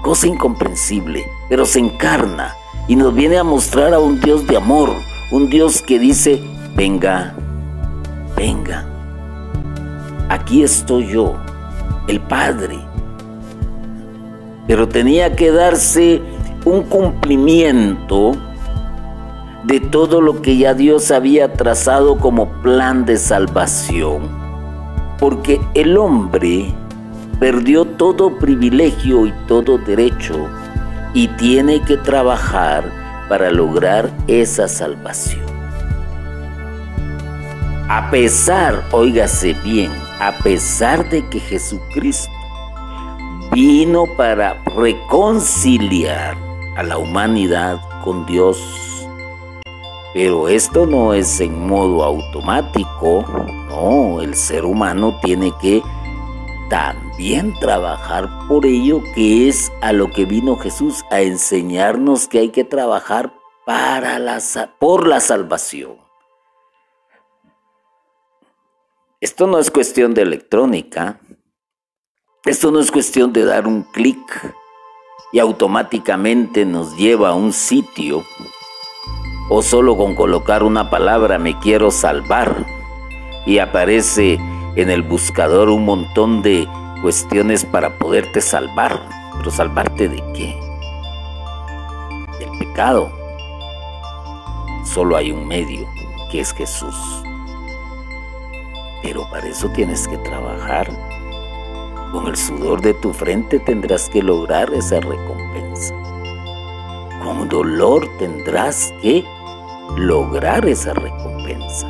Cosa 0.04 0.28
incomprensible. 0.28 1.26
Pero 1.47 1.65
se 1.65 1.80
encarna 1.80 2.54
y 2.89 2.97
nos 2.97 3.13
viene 3.13 3.38
a 3.38 3.45
mostrar 3.45 3.93
a 3.93 4.00
un 4.00 4.19
Dios 4.19 4.45
de 4.45 4.58
amor. 4.58 4.93
Un 5.32 5.50
Dios 5.50 5.82
que 5.82 6.00
dice, 6.00 6.41
venga 6.76 7.37
venga, 8.38 8.86
aquí 10.30 10.63
estoy 10.63 11.08
yo, 11.08 11.36
el 12.08 12.21
Padre. 12.21 12.80
Pero 14.67 14.88
tenía 14.88 15.36
que 15.36 15.52
darse 15.52 16.21
un 16.63 16.84
cumplimiento 16.84 18.34
de 19.63 19.80
todo 19.80 20.21
lo 20.21 20.41
que 20.41 20.58
ya 20.58 20.73
Dios 20.73 21.12
había 21.12 21.52
trazado 21.54 22.17
como 22.17 22.47
plan 22.62 23.06
de 23.06 23.17
salvación, 23.17 24.30
porque 25.19 25.60
el 25.73 25.97
hombre 25.97 26.73
perdió 27.39 27.86
todo 27.86 28.38
privilegio 28.38 29.26
y 29.26 29.34
todo 29.47 29.78
derecho 29.78 30.47
y 31.13 31.28
tiene 31.30 31.82
que 31.82 31.97
trabajar 31.97 32.91
para 33.28 33.52
lograr 33.52 34.12
esa 34.28 34.67
salvación. 34.67 35.47
A 37.89 38.10
pesar, 38.12 38.84
óigase 38.91 39.54
bien, 39.63 39.89
a 40.19 40.34
pesar 40.43 41.10
de 41.10 41.26
que 41.30 41.39
Jesucristo 41.39 42.34
vino 43.54 44.06
para 44.17 44.62
reconciliar 44.76 46.36
a 46.76 46.84
la 46.84 46.97
humanidad 46.97 47.80
con 48.04 48.26
Dios. 48.26 48.58
Pero 50.13 50.50
esto 50.50 50.86
no 50.86 51.13
es 51.13 51.39
en 51.39 51.65
modo 51.65 52.04
automático, 52.04 53.23
no, 53.69 54.19
el 54.19 54.36
ser 54.36 54.65
humano 54.65 55.17
tiene 55.23 55.54
que 55.62 55.82
también 56.69 57.54
trabajar 57.54 58.30
por 58.50 58.65
ello, 58.65 59.02
que 59.15 59.47
es 59.47 59.71
a 59.82 59.93
lo 59.93 60.12
que 60.12 60.26
vino 60.26 60.58
Jesús 60.58 61.06
a 61.10 61.21
enseñarnos 61.21 62.28
que 62.28 62.39
hay 62.39 62.50
que 62.50 62.65
trabajar 62.65 63.34
para 63.65 64.19
la, 64.19 64.41
por 64.78 65.08
la 65.08 65.21
salvación. 65.21 66.07
Esto 69.20 69.48
no 69.48 69.58
es 69.58 69.72
cuestión 69.72 70.14
de 70.14 70.22
electrónica, 70.22 71.20
esto 72.46 72.72
no 72.72 72.80
es 72.80 72.92
cuestión 72.92 73.34
de 73.34 73.46
dar 73.46 73.66
un 73.68 73.82
clic 73.82 74.56
y 75.34 75.40
automáticamente 75.40 76.66
nos 76.66 76.96
lleva 76.96 77.30
a 77.30 77.34
un 77.34 77.52
sitio 77.52 78.24
o 79.50 79.64
solo 79.64 79.98
con 79.98 80.14
colocar 80.14 80.62
una 80.62 80.92
palabra 80.92 81.40
me 81.40 81.58
quiero 81.58 81.90
salvar 81.90 82.64
y 83.48 83.58
aparece 83.58 84.36
en 84.76 84.92
el 84.92 85.02
buscador 85.02 85.70
un 85.70 85.84
montón 85.84 86.44
de 86.44 86.68
cuestiones 87.02 87.66
para 87.66 87.98
poderte 87.98 88.40
salvar. 88.40 89.02
Pero 89.38 89.50
salvarte 89.50 90.10
de 90.10 90.18
qué? 90.34 90.60
Del 92.38 92.60
pecado. 92.60 93.12
Solo 94.86 95.16
hay 95.16 95.32
un 95.32 95.48
medio, 95.48 95.88
que 96.32 96.42
es 96.42 96.54
Jesús. 96.54 96.96
Pero 99.02 99.30
para 99.30 99.48
eso 99.48 99.70
tienes 99.70 100.08
que 100.08 100.18
trabajar. 100.18 100.90
Con 102.12 102.28
el 102.28 102.36
sudor 102.36 102.82
de 102.82 102.94
tu 102.96 103.14
frente 103.14 103.60
tendrás 103.60 104.10
que 104.10 104.24
lograr 104.24 104.74
esa 104.74 105.00
recompensa. 105.00 105.94
Con 107.24 107.50
dolor 107.50 108.08
tendrás 108.18 108.94
que 109.02 109.24
lograr 109.98 110.66
esa 110.68 110.94
recompensa. 110.94 111.88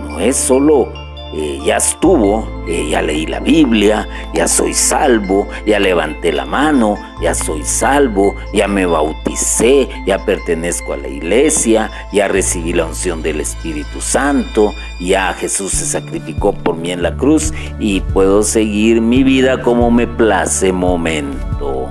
No 0.00 0.20
es 0.20 0.36
solo 0.36 0.92
eh, 1.38 1.60
ya 1.62 1.76
estuvo, 1.76 2.48
eh, 2.66 2.88
ya 2.88 3.02
leí 3.02 3.26
la 3.26 3.40
Biblia, 3.40 4.08
ya 4.32 4.48
soy 4.48 4.72
salvo, 4.72 5.46
ya 5.66 5.78
levanté 5.78 6.32
la 6.32 6.46
mano, 6.46 6.96
ya 7.20 7.34
soy 7.34 7.62
salvo, 7.62 8.34
ya 8.54 8.66
me 8.66 8.86
bauticé, 8.86 9.86
ya 10.06 10.24
pertenezco 10.24 10.94
a 10.94 10.96
la 10.96 11.08
iglesia, 11.08 11.90
ya 12.10 12.26
recibí 12.26 12.72
la 12.72 12.86
unción 12.86 13.22
del 13.22 13.42
Espíritu 13.42 14.00
Santo, 14.00 14.72
ya 14.98 15.34
Jesús 15.34 15.72
se 15.72 15.84
sacrificó 15.84 16.54
por 16.54 16.74
mí 16.74 16.90
en 16.90 17.02
la 17.02 17.14
cruz 17.14 17.52
y 17.78 18.00
puedo 18.00 18.42
seguir 18.42 19.02
mi 19.02 19.22
vida 19.22 19.60
como 19.60 19.90
me 19.90 20.06
place 20.06 20.72
momento. 20.72 21.90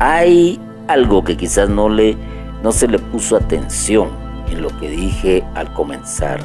Hay 0.00 0.58
algo 0.88 1.22
que 1.22 1.36
quizás 1.36 1.68
no, 1.68 1.88
le, 1.88 2.16
no 2.64 2.72
se 2.72 2.88
le 2.88 2.98
puso 2.98 3.36
atención 3.36 4.08
en 4.50 4.62
lo 4.62 4.76
que 4.80 4.90
dije 4.90 5.44
al 5.54 5.72
comenzar 5.74 6.40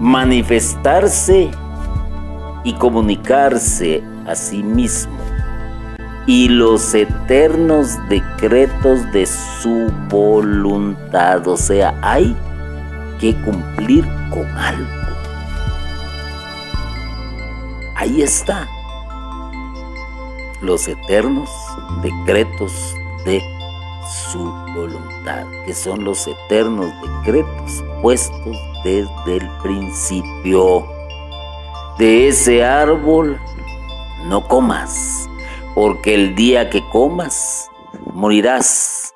manifestarse 0.00 1.50
y 2.64 2.72
comunicarse 2.74 4.02
a 4.26 4.34
sí 4.34 4.62
mismo 4.62 5.18
y 6.28 6.46
los 6.48 6.94
eternos 6.94 7.96
decretos 8.10 9.10
de 9.12 9.24
su 9.24 9.90
voluntad. 10.10 11.48
O 11.48 11.56
sea, 11.56 11.98
hay 12.02 12.36
que 13.18 13.34
cumplir 13.42 14.04
con 14.30 14.46
algo. 14.58 14.86
Ahí 17.96 18.20
está. 18.20 18.68
Los 20.60 20.86
eternos 20.86 21.48
decretos 22.02 22.94
de 23.24 23.42
su 24.30 24.52
voluntad, 24.74 25.46
que 25.64 25.72
son 25.72 26.04
los 26.04 26.28
eternos 26.28 26.92
decretos 27.24 27.82
puestos 28.02 28.56
desde 28.84 29.36
el 29.36 29.48
principio. 29.62 30.86
De 31.98 32.28
ese 32.28 32.64
árbol 32.64 33.40
no 34.26 34.46
comas, 34.46 35.28
porque 35.74 36.14
el 36.14 36.34
día 36.34 36.70
que 36.70 36.82
comas 36.90 37.70
morirás. 38.12 39.12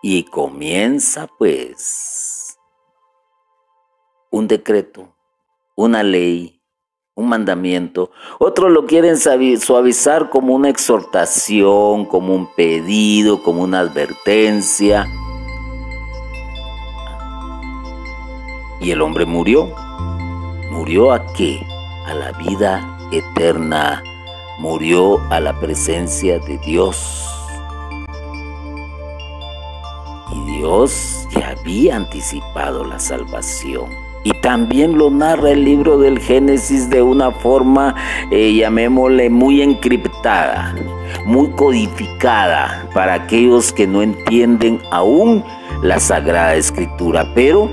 Y 0.00 0.24
comienza 0.24 1.26
pues 1.38 2.56
un 4.30 4.46
decreto, 4.46 5.12
una 5.74 6.02
ley, 6.02 6.58
un 7.14 7.28
mandamiento. 7.28 8.12
Otros 8.38 8.70
lo 8.70 8.86
quieren 8.86 9.16
suavizar 9.16 10.30
como 10.30 10.54
una 10.54 10.68
exhortación, 10.68 12.04
como 12.04 12.34
un 12.34 12.54
pedido, 12.54 13.42
como 13.42 13.62
una 13.62 13.80
advertencia. 13.80 15.04
Y 18.80 18.90
el 18.90 19.02
hombre 19.02 19.26
murió. 19.26 19.68
¿Murió 20.70 21.12
a 21.12 21.26
qué? 21.32 21.66
A 22.06 22.14
la 22.14 22.32
vida 22.32 22.98
eterna. 23.10 24.02
Murió 24.58 25.20
a 25.30 25.40
la 25.40 25.58
presencia 25.58 26.38
de 26.38 26.58
Dios. 26.58 27.24
Y 30.32 30.58
Dios 30.58 31.26
ya 31.34 31.50
había 31.58 31.96
anticipado 31.96 32.84
la 32.84 32.98
salvación. 32.98 34.08
Y 34.24 34.32
también 34.40 34.98
lo 34.98 35.10
narra 35.10 35.52
el 35.52 35.64
libro 35.64 35.98
del 35.98 36.18
Génesis 36.18 36.90
de 36.90 37.02
una 37.02 37.30
forma, 37.30 37.94
eh, 38.30 38.52
llamémosle, 38.54 39.30
muy 39.30 39.62
encriptada, 39.62 40.74
muy 41.24 41.48
codificada 41.50 42.86
para 42.92 43.14
aquellos 43.14 43.72
que 43.72 43.86
no 43.86 44.02
entienden 44.02 44.80
aún 44.90 45.44
la 45.82 46.00
Sagrada 46.00 46.56
Escritura. 46.56 47.32
Pero 47.34 47.70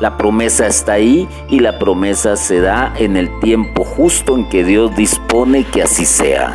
la 0.00 0.16
promesa 0.16 0.66
está 0.66 0.94
ahí 0.94 1.28
y 1.48 1.60
la 1.60 1.78
promesa 1.78 2.36
se 2.36 2.60
da 2.60 2.92
en 2.96 3.16
el 3.16 3.30
tiempo 3.40 3.84
justo 3.84 4.36
en 4.36 4.48
que 4.48 4.64
Dios 4.64 4.94
dispone 4.96 5.64
que 5.64 5.82
así 5.82 6.04
sea. 6.04 6.52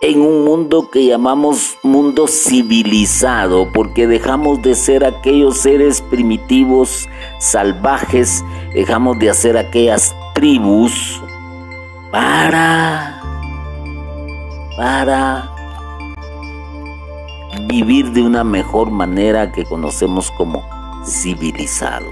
En 0.00 0.20
un 0.20 0.44
mundo 0.44 0.90
que 0.90 1.06
llamamos 1.06 1.78
mundo 1.82 2.26
civilizado, 2.26 3.70
porque 3.72 4.06
dejamos 4.06 4.60
de 4.60 4.74
ser 4.74 5.04
aquellos 5.04 5.58
seres 5.58 6.02
primitivos, 6.02 7.08
salvajes, 7.38 8.44
dejamos 8.74 9.18
de 9.18 9.30
hacer 9.30 9.56
aquellas 9.56 10.14
tribus 10.34 11.22
para, 12.10 13.22
para 14.76 15.50
vivir 17.68 18.10
de 18.10 18.22
una 18.22 18.44
mejor 18.44 18.90
manera 18.90 19.52
que 19.52 19.64
conocemos 19.64 20.30
como 20.32 20.68
civilizado. 21.04 22.10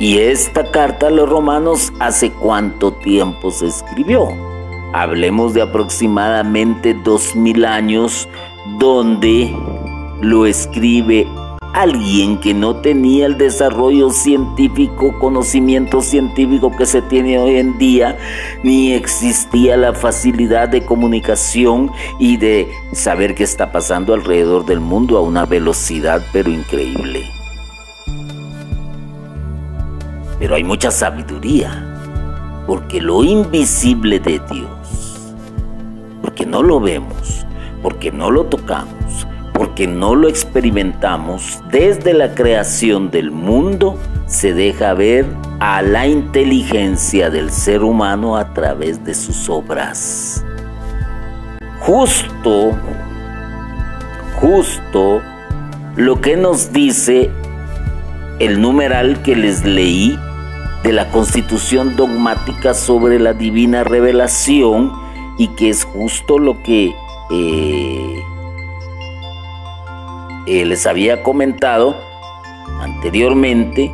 Y 0.00 0.18
esta 0.18 0.70
carta 0.70 1.06
a 1.06 1.10
los 1.10 1.28
romanos, 1.28 1.92
¿hace 2.00 2.30
cuánto 2.32 2.92
tiempo 2.92 3.50
se 3.50 3.66
escribió? 3.66 4.47
Hablemos 4.92 5.54
de 5.54 5.62
aproximadamente 5.62 6.94
dos 7.04 7.36
mil 7.36 7.64
años 7.64 8.28
donde 8.78 9.54
lo 10.20 10.46
escribe 10.46 11.26
alguien 11.74 12.40
que 12.40 12.54
no 12.54 12.76
tenía 12.76 13.26
el 13.26 13.38
desarrollo 13.38 14.10
científico, 14.10 15.16
conocimiento 15.18 16.00
científico 16.00 16.74
que 16.76 16.86
se 16.86 17.02
tiene 17.02 17.38
hoy 17.38 17.56
en 17.56 17.78
día, 17.78 18.16
ni 18.62 18.92
existía 18.92 19.76
la 19.76 19.92
facilidad 19.92 20.68
de 20.68 20.84
comunicación 20.84 21.90
y 22.18 22.36
de 22.36 22.68
saber 22.92 23.34
qué 23.34 23.44
está 23.44 23.70
pasando 23.70 24.14
alrededor 24.14 24.64
del 24.66 24.80
mundo 24.80 25.18
a 25.18 25.20
una 25.20 25.44
velocidad 25.44 26.22
pero 26.32 26.50
increíble. 26.50 27.30
Pero 30.38 30.54
hay 30.54 30.64
mucha 30.64 30.90
sabiduría, 30.90 32.64
porque 32.66 33.00
lo 33.00 33.24
invisible 33.24 34.20
de 34.20 34.40
Dios, 34.50 34.77
no 36.46 36.62
lo 36.62 36.80
vemos, 36.80 37.46
porque 37.82 38.10
no 38.10 38.30
lo 38.30 38.44
tocamos, 38.44 39.26
porque 39.52 39.86
no 39.86 40.14
lo 40.14 40.28
experimentamos 40.28 41.60
desde 41.70 42.14
la 42.14 42.34
creación 42.34 43.10
del 43.10 43.30
mundo, 43.30 43.98
se 44.26 44.52
deja 44.54 44.94
ver 44.94 45.26
a 45.60 45.82
la 45.82 46.06
inteligencia 46.06 47.30
del 47.30 47.50
ser 47.50 47.82
humano 47.82 48.36
a 48.36 48.52
través 48.54 49.04
de 49.04 49.14
sus 49.14 49.48
obras. 49.48 50.44
Justo, 51.80 52.76
justo 54.40 55.22
lo 55.96 56.20
que 56.20 56.36
nos 56.36 56.72
dice 56.72 57.30
el 58.38 58.60
numeral 58.60 59.22
que 59.22 59.34
les 59.34 59.64
leí 59.64 60.16
de 60.84 60.92
la 60.92 61.10
constitución 61.10 61.96
dogmática 61.96 62.74
sobre 62.74 63.18
la 63.18 63.32
divina 63.32 63.82
revelación 63.82 64.92
y 65.38 65.48
que 65.48 65.70
es 65.70 65.84
justo 65.84 66.38
lo 66.38 66.62
que 66.62 66.94
eh, 67.30 68.22
eh, 70.46 70.64
les 70.64 70.86
había 70.86 71.22
comentado 71.22 71.96
anteriormente 72.80 73.92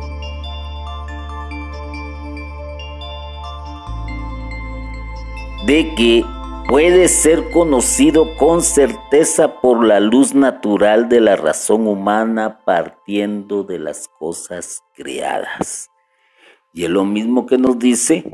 de 5.65 5.95
que 5.95 6.23
puede 6.67 7.07
ser 7.07 7.49
conocido 7.51 8.35
con 8.37 8.61
certeza 8.61 9.59
por 9.61 9.83
la 9.83 9.99
luz 9.99 10.33
natural 10.33 11.09
de 11.09 11.21
la 11.21 11.35
razón 11.35 11.87
humana 11.87 12.61
partiendo 12.63 13.63
de 13.63 13.79
las 13.79 14.07
cosas 14.07 14.83
creadas. 14.93 15.89
Y 16.73 16.85
es 16.85 16.89
lo 16.89 17.03
mismo 17.03 17.45
que 17.45 17.57
nos 17.57 17.79
dice 17.79 18.29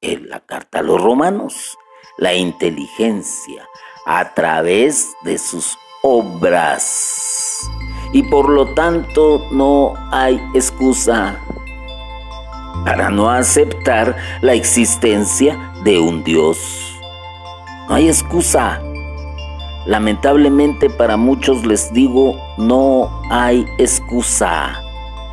en 0.00 0.28
la 0.28 0.40
carta 0.40 0.80
a 0.80 0.82
los 0.82 1.00
romanos, 1.00 1.77
la 2.18 2.34
inteligencia 2.34 3.66
a 4.04 4.34
través 4.34 5.14
de 5.22 5.38
sus 5.38 5.78
obras. 6.02 7.70
Y 8.12 8.24
por 8.24 8.50
lo 8.50 8.74
tanto 8.74 9.46
no 9.50 9.94
hay 10.10 10.40
excusa 10.54 11.40
para 12.84 13.10
no 13.10 13.30
aceptar 13.30 14.16
la 14.40 14.54
existencia 14.54 15.72
de 15.84 15.98
un 15.98 16.24
Dios. 16.24 16.58
No 17.88 17.94
hay 17.94 18.08
excusa. 18.08 18.82
Lamentablemente 19.86 20.90
para 20.90 21.16
muchos 21.16 21.64
les 21.64 21.92
digo, 21.92 22.36
no 22.58 23.22
hay 23.30 23.64
excusa, 23.78 24.82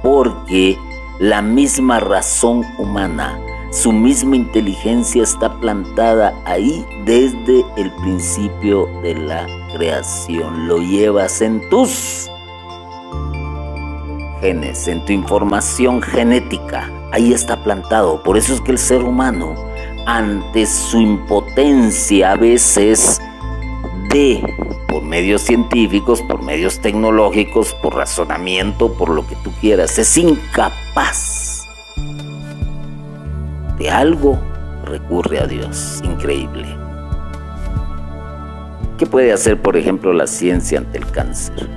porque 0.02 0.78
la 1.20 1.42
misma 1.42 2.00
razón 2.00 2.64
humana 2.78 3.45
su 3.72 3.92
misma 3.92 4.36
inteligencia 4.36 5.24
está 5.24 5.54
plantada 5.60 6.34
ahí 6.46 6.86
desde 7.04 7.66
el 7.78 7.92
principio 7.96 8.88
de 9.02 9.16
la 9.16 9.46
creación. 9.76 10.68
Lo 10.68 10.78
llevas 10.78 11.42
en 11.42 11.68
tus 11.70 12.30
genes, 14.42 14.88
en 14.88 15.04
tu 15.06 15.14
información 15.14 16.02
genética. 16.02 16.90
Ahí 17.12 17.34
está 17.34 17.64
plantado. 17.64 18.24
Por 18.24 18.38
eso 18.38 18.54
es 18.54 18.62
que 18.62 18.72
el 18.72 18.78
ser 18.78 19.04
humano, 19.04 19.56
ante 20.06 20.66
su 20.66 21.00
impotencia 21.00 22.32
a 22.32 22.36
veces 22.36 23.20
de, 24.10 24.42
por 24.88 25.04
medios 25.04 25.42
científicos, 25.42 26.22
por 26.22 26.42
medios 26.42 26.80
tecnológicos, 26.80 27.74
por 27.82 27.96
razonamiento, 27.96 28.94
por 28.94 29.10
lo 29.10 29.28
que 29.28 29.36
tú 29.38 29.52
quieras, 29.60 29.98
es 30.00 30.18
incapaz 30.18 31.45
de 33.78 33.90
algo 33.90 34.40
recurre 34.86 35.40
a 35.40 35.48
Dios. 35.48 36.02
Increíble. 36.04 36.68
¿Qué 38.98 39.06
puede 39.06 39.34
hacer, 39.34 39.62
por 39.62 39.76
ejemplo, 39.76 40.14
la 40.14 40.28
ciencia 40.28 40.78
ante 40.80 41.00
el 41.00 41.12
cáncer? 41.12 41.68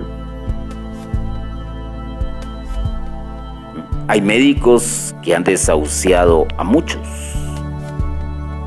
Hay 4.07 4.23
médicos 4.23 5.17
que 5.23 5.35
han 5.35 5.43
desahuciado 5.45 6.47
a 6.57 6.65
muchos 6.65 7.07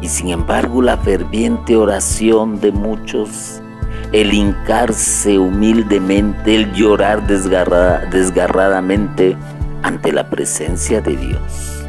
y 0.01 0.07
sin 0.07 0.29
embargo 0.29 0.81
la 0.81 0.97
ferviente 0.97 1.75
oración 1.75 2.59
de 2.59 2.71
muchos, 2.71 3.61
el 4.11 4.33
hincarse 4.33 5.37
humildemente, 5.39 6.55
el 6.55 6.73
llorar 6.73 7.27
desgarradamente 7.27 9.37
ante 9.83 10.11
la 10.11 10.27
presencia 10.29 11.01
de 11.01 11.15
Dios 11.15 11.80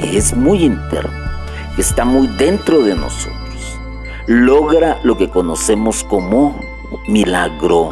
que 0.00 0.16
es 0.16 0.36
muy 0.36 0.64
interno, 0.64 1.30
que 1.74 1.82
está 1.82 2.04
muy 2.04 2.26
dentro 2.38 2.82
de 2.82 2.94
nosotros, 2.94 3.78
logra 4.26 4.98
lo 5.02 5.16
que 5.16 5.28
conocemos 5.28 6.04
como 6.04 6.58
milagro. 7.08 7.90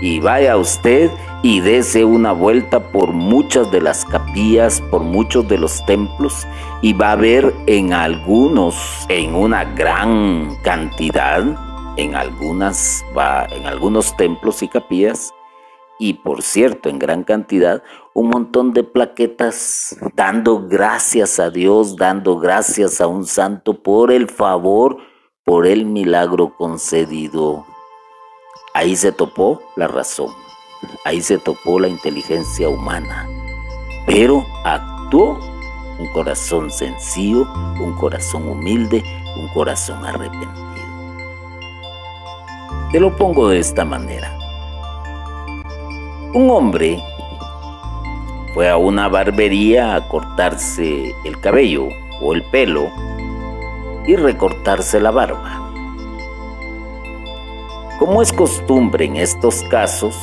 Y 0.00 0.20
vaya 0.20 0.56
usted 0.56 1.10
y 1.42 1.60
dése 1.60 2.04
una 2.04 2.32
vuelta 2.32 2.80
por 2.80 3.12
muchas 3.12 3.70
de 3.70 3.80
las 3.80 4.04
capillas, 4.04 4.80
por 4.90 5.02
muchos 5.02 5.48
de 5.48 5.58
los 5.58 5.84
templos 5.86 6.46
y 6.82 6.92
va 6.92 7.12
a 7.12 7.16
ver 7.16 7.54
en 7.66 7.92
algunos, 7.92 9.06
en 9.08 9.34
una 9.34 9.64
gran 9.64 10.56
cantidad, 10.62 11.44
en 11.96 12.14
algunas 12.14 13.04
en 13.50 13.66
algunos 13.66 14.14
templos 14.16 14.62
y 14.62 14.68
capillas 14.68 15.32
y 15.98 16.14
por 16.14 16.42
cierto 16.42 16.88
en 16.88 16.98
gran 16.98 17.24
cantidad 17.24 17.82
un 18.14 18.28
montón 18.28 18.72
de 18.72 18.84
plaquetas 18.84 19.96
dando 20.14 20.66
gracias 20.66 21.38
a 21.38 21.50
Dios, 21.50 21.96
dando 21.96 22.38
gracias 22.38 23.00
a 23.00 23.06
un 23.06 23.26
santo 23.26 23.82
por 23.82 24.10
el 24.12 24.28
favor, 24.28 24.98
por 25.44 25.66
el 25.66 25.86
milagro 25.86 26.54
concedido. 26.56 27.64
Ahí 28.74 28.96
se 28.96 29.12
topó 29.12 29.62
la 29.76 29.88
razón, 29.88 30.30
ahí 31.04 31.22
se 31.22 31.38
topó 31.38 31.80
la 31.80 31.88
inteligencia 31.88 32.68
humana, 32.68 33.26
pero 34.06 34.44
actuó 34.64 35.38
un 35.98 36.12
corazón 36.12 36.70
sencillo, 36.70 37.46
un 37.80 37.94
corazón 37.98 38.46
humilde, 38.48 39.02
un 39.38 39.48
corazón 39.48 40.04
arrepentido. 40.04 40.66
Te 42.92 43.00
lo 43.00 43.16
pongo 43.16 43.48
de 43.48 43.58
esta 43.58 43.84
manera. 43.84 44.45
Un 46.36 46.50
hombre 46.50 47.02
fue 48.52 48.68
a 48.68 48.76
una 48.76 49.08
barbería 49.08 49.94
a 49.94 50.06
cortarse 50.06 51.14
el 51.24 51.40
cabello 51.40 51.88
o 52.20 52.34
el 52.34 52.42
pelo 52.50 52.90
y 54.06 54.16
recortarse 54.16 55.00
la 55.00 55.12
barba. 55.12 55.72
Como 57.98 58.20
es 58.20 58.34
costumbre 58.34 59.06
en 59.06 59.16
estos 59.16 59.62
casos, 59.70 60.14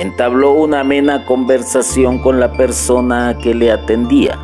entabló 0.00 0.50
una 0.50 0.80
amena 0.80 1.24
conversación 1.24 2.18
con 2.18 2.38
la 2.38 2.52
persona 2.52 3.38
que 3.42 3.54
le 3.54 3.72
atendía. 3.72 4.38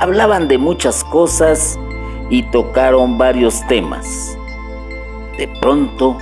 Hablaban 0.00 0.48
de 0.48 0.58
muchas 0.58 1.04
cosas 1.04 1.78
y 2.28 2.42
tocaron 2.50 3.18
varios 3.18 3.64
temas. 3.68 4.36
De 5.38 5.46
pronto, 5.60 6.18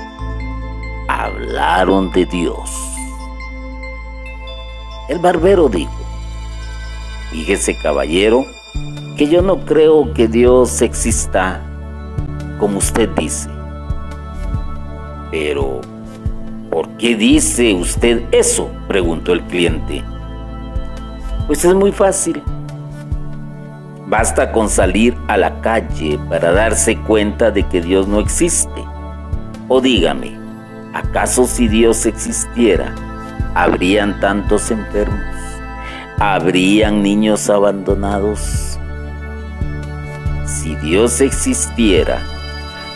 hablaron 1.09 2.13
de 2.13 2.27
Dios. 2.27 2.90
El 5.11 5.19
barbero 5.19 5.69
dijo, 5.69 5.91
fíjese 7.33 7.77
caballero, 7.77 8.47
que 9.17 9.27
yo 9.27 9.43
no 9.43 9.65
creo 9.65 10.15
que 10.15 10.29
Dios 10.29 10.81
exista 10.83 11.61
como 12.61 12.79
usted 12.79 13.09
dice. 13.17 13.49
Pero, 15.33 15.81
¿por 16.71 16.89
qué 16.91 17.17
dice 17.17 17.75
usted 17.75 18.23
eso? 18.31 18.71
preguntó 18.87 19.33
el 19.33 19.43
cliente. 19.47 20.05
Pues 21.49 21.65
es 21.65 21.75
muy 21.75 21.91
fácil. 21.91 22.41
Basta 24.07 24.53
con 24.53 24.69
salir 24.69 25.17
a 25.27 25.37
la 25.37 25.61
calle 25.61 26.21
para 26.29 26.53
darse 26.53 26.97
cuenta 26.97 27.51
de 27.51 27.65
que 27.65 27.81
Dios 27.81 28.07
no 28.07 28.21
existe. 28.21 28.85
O 29.67 29.81
dígame, 29.81 30.39
¿acaso 30.95 31.49
si 31.49 31.67
Dios 31.67 32.07
existiera, 32.07 32.95
¿Habrían 33.55 34.21
tantos 34.21 34.71
enfermos? 34.71 35.21
¿Habrían 36.19 37.03
niños 37.03 37.51
abandonados? 37.51 38.79
Si 40.47 40.77
Dios 40.77 41.21
existiera, 41.21 42.23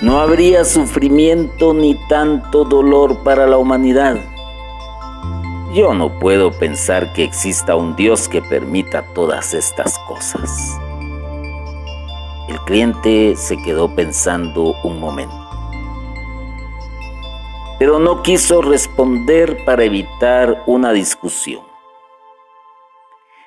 no 0.00 0.20
habría 0.20 0.64
sufrimiento 0.64 1.74
ni 1.74 1.94
tanto 2.08 2.64
dolor 2.64 3.22
para 3.24 3.46
la 3.46 3.56
humanidad. 3.56 4.16
Yo 5.74 5.92
no 5.92 6.20
puedo 6.20 6.52
pensar 6.52 7.12
que 7.14 7.24
exista 7.24 7.74
un 7.74 7.96
Dios 7.96 8.28
que 8.28 8.40
permita 8.40 9.02
todas 9.12 9.54
estas 9.54 9.98
cosas. 10.06 10.78
El 12.48 12.60
cliente 12.60 13.34
se 13.36 13.56
quedó 13.56 13.92
pensando 13.92 14.76
un 14.84 15.00
momento, 15.00 15.43
pero 17.84 17.98
no 17.98 18.22
quiso 18.22 18.62
responder 18.62 19.62
para 19.66 19.84
evitar 19.84 20.62
una 20.64 20.90
discusión. 20.94 21.60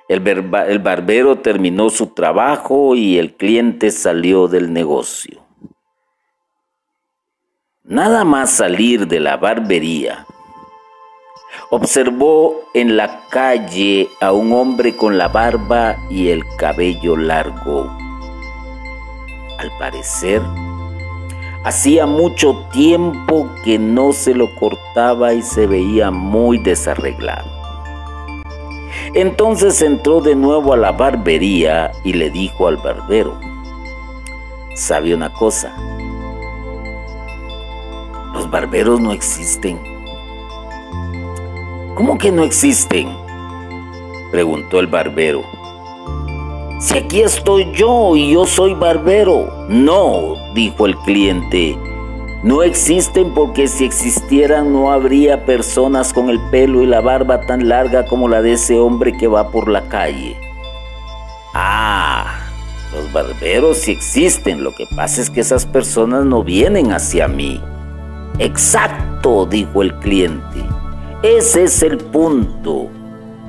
El, 0.08 0.22
el, 0.28 0.78
barbero 0.78 1.40
terminó 1.40 1.90
su 1.90 2.14
trabajo 2.14 2.94
y 2.94 3.18
el 3.18 3.34
cliente 3.34 3.90
salió 3.90 4.48
del 4.48 4.72
negocio. 4.72 5.42
Nada 7.82 8.24
más 8.26 8.52
salir 8.52 9.08
de 9.08 9.20
la 9.22 9.38
barbería, 9.38 10.28
observó 11.72 12.62
en 12.76 12.96
la 12.96 13.22
calle 13.32 14.08
a 14.22 14.34
un 14.34 14.54
hombre 14.54 14.96
con 14.96 15.18
la 15.18 15.30
barba 15.30 15.96
y 16.12 16.30
el 16.30 16.44
cabello 16.60 17.18
largo. 17.18 17.90
Al 19.58 19.76
parecer, 19.80 20.44
hacía 21.68 22.06
mucho 22.06 22.56
tiempo 22.72 23.50
que 23.66 23.78
no 23.78 24.14
se 24.14 24.34
lo 24.34 24.56
cortaba 24.56 25.34
y 25.34 25.42
se 25.42 25.68
veía 25.68 26.12
muy 26.12 26.60
desarreglado. 26.60 27.46
Entonces 29.14 29.82
entró 29.82 30.22
de 30.22 30.34
nuevo 30.34 30.72
a 30.72 30.78
la 30.78 30.94
barbería 30.94 31.92
y 32.06 32.14
le 32.14 32.30
dijo 32.30 32.70
al 32.70 32.78
barbero, 32.78 33.38
¿sabe 34.76 35.14
una 35.14 35.34
cosa? 35.34 35.76
Los 38.34 38.50
barberos 38.50 39.02
no 39.02 39.12
existen. 39.12 39.78
¿Cómo 41.96 42.18
que 42.18 42.32
no 42.32 42.44
existen? 42.44 43.10
Preguntó 44.32 44.80
el 44.80 44.88
barbero. 44.88 45.44
Si 46.80 46.96
aquí 46.96 47.22
estoy 47.22 47.72
yo 47.74 48.16
y 48.16 48.34
yo 48.34 48.46
soy 48.46 48.76
barbero. 48.76 49.66
No, 49.68 50.36
dijo 50.54 50.86
el 50.86 50.96
cliente. 50.98 51.76
No 52.44 52.62
existen 52.62 53.34
porque 53.34 53.68
si 53.68 53.84
existieran 53.84 54.72
no 54.72 54.92
habría 54.92 55.44
personas 55.44 56.14
con 56.14 56.30
el 56.30 56.40
pelo 56.52 56.84
y 56.84 56.86
la 56.86 57.02
barba 57.02 57.42
tan 57.42 57.68
larga 57.68 58.06
como 58.06 58.28
la 58.28 58.44
de 58.44 58.54
ese 58.54 58.78
hombre 58.78 59.18
que 59.18 59.28
va 59.28 59.50
por 59.50 59.68
la 59.68 59.90
calle. 59.90 60.38
Ah, 61.56 62.38
los 62.94 63.12
barberos 63.12 63.80
sí 63.80 63.94
existen, 63.94 64.64
lo 64.64 64.76
que 64.76 64.86
pasa 64.96 65.20
es 65.22 65.32
que 65.32 65.42
esas 65.42 65.66
personas 65.66 66.26
no 66.26 66.44
vienen 66.44 66.92
hacia 66.92 67.28
mí. 67.28 67.60
Exacto, 68.38 69.48
dijo 69.48 69.82
el 69.82 69.96
cliente. 69.96 70.64
Ese 71.24 71.64
es 71.64 71.82
el 71.82 71.98
punto. 71.98 72.92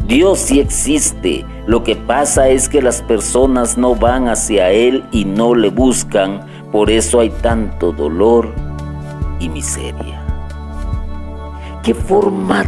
Dios 0.09 0.39
sí 0.39 0.59
existe. 0.59 1.45
Lo 1.67 1.85
que 1.85 1.95
pasa 1.95 2.49
es 2.49 2.71
que 2.71 2.81
las 2.81 3.03
personas 3.03 3.77
no 3.77 3.95
van 3.95 4.27
hacia 4.29 4.71
Él 4.71 5.05
y 5.13 5.27
no 5.27 5.55
le 5.55 5.69
buscan. 5.69 6.41
Por 6.73 6.91
eso 6.91 7.21
hay 7.21 7.29
tanto 7.29 7.93
dolor 7.93 8.55
y 9.39 9.51
miseria. 9.51 10.23
¿Qué 11.83 11.93
forma 11.93 12.65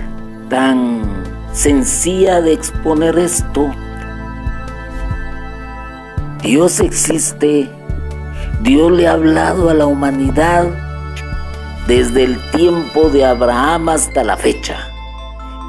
tan 0.50 1.00
sencilla 1.54 2.42
de 2.42 2.52
exponer 2.52 3.18
esto? 3.18 3.70
Dios 6.42 6.78
existe. 6.80 7.70
Dios 8.62 8.92
le 8.92 9.08
ha 9.08 9.12
hablado 9.12 9.70
a 9.70 9.74
la 9.74 9.86
humanidad 9.86 10.66
desde 11.86 12.24
el 12.24 12.38
tiempo 12.50 13.08
de 13.08 13.24
Abraham 13.24 13.88
hasta 13.88 14.24
la 14.24 14.36
fecha 14.36 14.89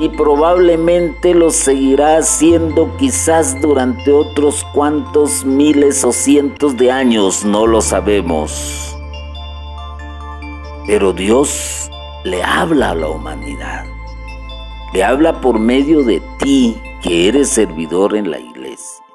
y 0.02 0.10
probablemente 0.10 1.36
lo 1.36 1.52
seguirá 1.52 2.18
haciendo 2.18 2.98
quizás 2.98 3.62
durante 3.62 4.12
otros 4.12 4.66
cuantos 4.74 5.46
miles 5.46 6.04
o 6.04 6.12
cientos 6.12 6.76
de 6.76 6.92
años, 6.92 7.46
no 7.46 7.68
lo 7.68 7.82
sabemos. 7.82 8.98
Pero 10.88 11.14
Dios 11.14 11.88
le 12.24 12.42
habla 12.42 12.90
a 12.90 12.96
la 12.96 13.10
humanidad, 13.10 13.86
le 14.92 15.04
habla 15.04 15.40
por 15.40 15.60
medio 15.60 16.02
de 16.02 16.20
ti 16.40 16.76
que 17.04 17.28
eres 17.28 17.50
servidor 17.50 18.16
en 18.16 18.32
la 18.32 18.40
iglesia, 18.40 19.06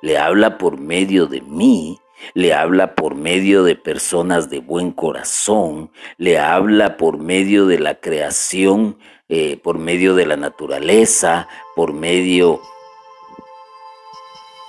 le 0.00 0.16
habla 0.16 0.58
por 0.58 0.78
medio 0.78 1.26
de 1.26 1.40
mí 1.40 1.98
le 2.34 2.52
habla 2.52 2.94
por 2.94 3.14
medio 3.14 3.64
de 3.64 3.76
personas 3.76 4.50
de 4.50 4.60
buen 4.60 4.92
corazón, 4.92 5.90
le 6.18 6.38
habla 6.38 6.96
por 6.96 7.18
medio 7.18 7.66
de 7.66 7.78
la 7.78 7.94
creación, 7.94 8.98
eh, 9.30 9.58
por 9.62 9.78
medio 9.78 10.14
de 10.14 10.26
la 10.26 10.36
naturaleza, 10.36 11.48
por 11.74 11.92
medio... 11.92 12.60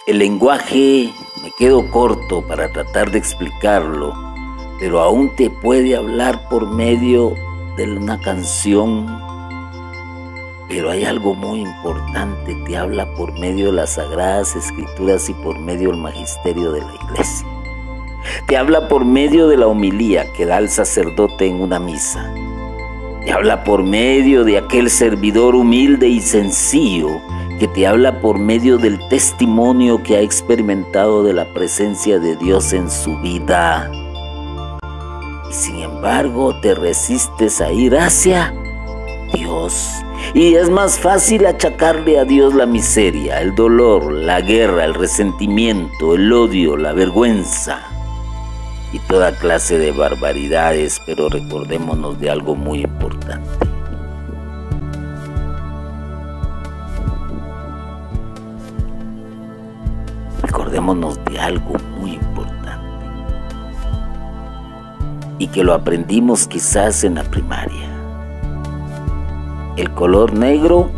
El 0.07 0.19
lenguaje 0.19 1.13
me 1.43 1.51
quedo 1.59 1.89
corto 1.91 2.41
para 2.47 2.71
tratar 2.71 3.11
de 3.11 3.19
explicarlo, 3.19 4.13
pero 4.79 5.01
aún 5.01 5.35
te 5.35 5.49
puede 5.49 5.95
hablar 5.95 6.47
por 6.49 6.67
medio 6.67 7.35
de 7.77 7.83
una 7.83 8.19
canción 8.19 9.05
pero 10.71 10.89
hay 10.89 11.03
algo 11.03 11.35
muy 11.35 11.59
importante, 11.59 12.55
te 12.65 12.77
habla 12.77 13.05
por 13.15 13.37
medio 13.37 13.65
de 13.65 13.71
las 13.73 13.95
sagradas 13.95 14.55
escrituras 14.55 15.27
y 15.27 15.33
por 15.33 15.59
medio 15.59 15.91
del 15.91 15.99
magisterio 15.99 16.71
de 16.71 16.79
la 16.79 16.95
iglesia. 16.95 17.47
Te 18.47 18.55
habla 18.55 18.87
por 18.87 19.03
medio 19.03 19.49
de 19.49 19.57
la 19.57 19.67
homilía 19.67 20.31
que 20.31 20.45
da 20.45 20.59
el 20.59 20.69
sacerdote 20.69 21.45
en 21.45 21.59
una 21.59 21.77
misa. 21.77 22.33
Te 23.23 23.31
habla 23.31 23.63
por 23.63 23.83
medio 23.83 24.43
de 24.43 24.57
aquel 24.57 24.89
servidor 24.89 25.53
humilde 25.53 26.07
y 26.07 26.21
sencillo 26.21 27.21
que 27.59 27.67
te 27.67 27.85
habla 27.85 28.19
por 28.19 28.39
medio 28.39 28.79
del 28.79 28.97
testimonio 29.09 30.01
que 30.01 30.15
ha 30.15 30.21
experimentado 30.21 31.23
de 31.23 31.33
la 31.33 31.53
presencia 31.53 32.17
de 32.17 32.35
Dios 32.35 32.73
en 32.73 32.89
su 32.89 33.15
vida. 33.19 33.91
Y 35.47 35.53
sin 35.53 35.81
embargo 35.81 36.59
te 36.61 36.73
resistes 36.73 37.61
a 37.61 37.71
ir 37.71 37.95
hacia 37.95 38.55
Dios 39.31 39.87
y 40.33 40.55
es 40.55 40.71
más 40.71 40.97
fácil 40.97 41.45
achacarle 41.45 42.17
a 42.17 42.25
Dios 42.25 42.55
la 42.55 42.65
miseria, 42.65 43.39
el 43.39 43.53
dolor, 43.53 44.11
la 44.11 44.41
guerra, 44.41 44.83
el 44.83 44.95
resentimiento, 44.95 46.15
el 46.15 46.33
odio, 46.33 46.75
la 46.75 46.93
vergüenza 46.93 47.90
y 48.93 48.99
toda 48.99 49.31
clase 49.33 49.77
de 49.77 49.91
barbaridades, 49.91 51.01
pero 51.05 51.29
recordémonos 51.29 52.19
de 52.19 52.29
algo 52.29 52.55
muy 52.55 52.81
importante. 52.81 53.49
Recordémonos 60.41 61.23
de 61.25 61.39
algo 61.39 61.75
muy 61.99 62.13
importante 62.13 62.51
y 65.39 65.47
que 65.47 65.63
lo 65.63 65.73
aprendimos 65.73 66.47
quizás 66.47 67.03
en 67.03 67.15
la 67.15 67.23
primaria. 67.23 67.89
El 69.77 69.89
color 69.91 70.33
negro 70.33 70.91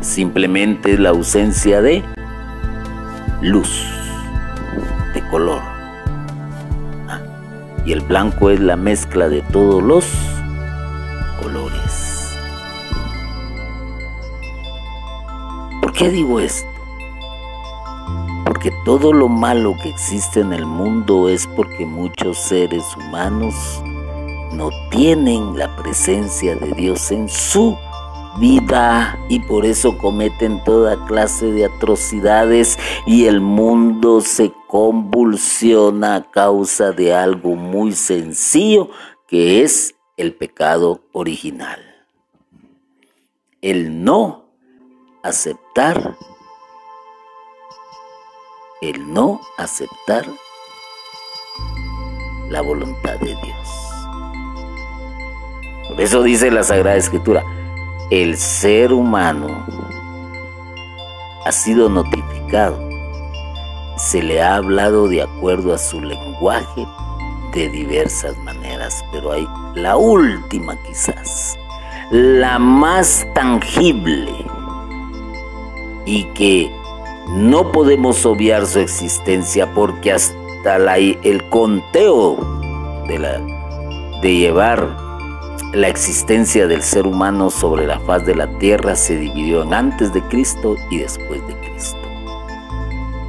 simplemente 0.00 0.92
es 0.92 1.00
la 1.00 1.10
ausencia 1.10 1.80
de 1.80 2.02
luz, 3.40 3.86
de 5.14 5.26
color. 5.28 5.75
Y 7.86 7.92
el 7.92 8.00
blanco 8.00 8.50
es 8.50 8.58
la 8.58 8.76
mezcla 8.76 9.28
de 9.28 9.42
todos 9.42 9.80
los 9.80 10.04
colores. 11.40 12.36
¿Por 15.80 15.92
qué 15.92 16.10
digo 16.10 16.40
esto? 16.40 16.68
Porque 18.44 18.72
todo 18.84 19.12
lo 19.12 19.28
malo 19.28 19.76
que 19.80 19.88
existe 19.88 20.40
en 20.40 20.52
el 20.52 20.66
mundo 20.66 21.28
es 21.28 21.46
porque 21.46 21.86
muchos 21.86 22.36
seres 22.38 22.84
humanos 22.96 23.54
no 24.52 24.70
tienen 24.90 25.56
la 25.56 25.74
presencia 25.76 26.56
de 26.56 26.72
Dios 26.72 27.12
en 27.12 27.28
su 27.28 27.78
vida 28.38 29.18
y 29.28 29.40
por 29.40 29.66
eso 29.66 29.96
cometen 29.98 30.62
toda 30.64 31.04
clase 31.06 31.52
de 31.52 31.66
atrocidades 31.66 32.78
y 33.06 33.26
el 33.26 33.40
mundo 33.40 34.20
se 34.20 34.52
convulsiona 34.68 36.16
a 36.16 36.30
causa 36.30 36.92
de 36.92 37.14
algo 37.14 37.56
muy 37.56 37.92
sencillo 37.92 38.90
que 39.26 39.62
es 39.62 39.94
el 40.16 40.34
pecado 40.34 41.02
original. 41.12 41.80
El 43.60 44.04
no 44.04 44.46
aceptar, 45.22 46.16
el 48.80 49.12
no 49.12 49.40
aceptar 49.58 50.26
la 52.48 52.60
voluntad 52.60 53.18
de 53.18 53.34
Dios. 53.34 53.86
Por 55.88 56.00
eso 56.00 56.22
dice 56.22 56.50
la 56.50 56.62
Sagrada 56.62 56.96
Escritura, 56.96 57.44
el 58.10 58.36
ser 58.36 58.92
humano 58.92 59.66
ha 61.44 61.52
sido 61.52 61.88
notificado. 61.88 62.78
Se 63.96 64.22
le 64.22 64.42
ha 64.42 64.56
hablado 64.56 65.08
de 65.08 65.22
acuerdo 65.22 65.74
a 65.74 65.78
su 65.78 66.00
lenguaje 66.00 66.86
de 67.54 67.68
diversas 67.68 68.36
maneras, 68.38 69.04
pero 69.12 69.32
hay 69.32 69.48
la 69.74 69.96
última 69.96 70.76
quizás, 70.86 71.56
la 72.10 72.58
más 72.58 73.26
tangible 73.34 74.32
y 76.04 76.24
que 76.34 76.70
no 77.30 77.72
podemos 77.72 78.24
obviar 78.26 78.66
su 78.66 78.78
existencia 78.78 79.72
porque 79.74 80.12
hasta 80.12 80.96
el 80.96 81.48
conteo 81.48 82.36
de, 83.08 83.18
la, 83.18 83.40
de 84.20 84.36
llevar 84.36 85.05
la 85.72 85.88
existencia 85.88 86.66
del 86.66 86.82
ser 86.82 87.06
humano 87.06 87.50
sobre 87.50 87.86
la 87.86 87.98
faz 88.00 88.24
de 88.24 88.34
la 88.34 88.46
tierra 88.58 88.94
se 88.94 89.18
dividió 89.18 89.62
en 89.62 89.74
antes 89.74 90.12
de 90.12 90.22
Cristo 90.22 90.76
y 90.90 90.98
después 90.98 91.46
de 91.46 91.54
Cristo. 91.60 91.98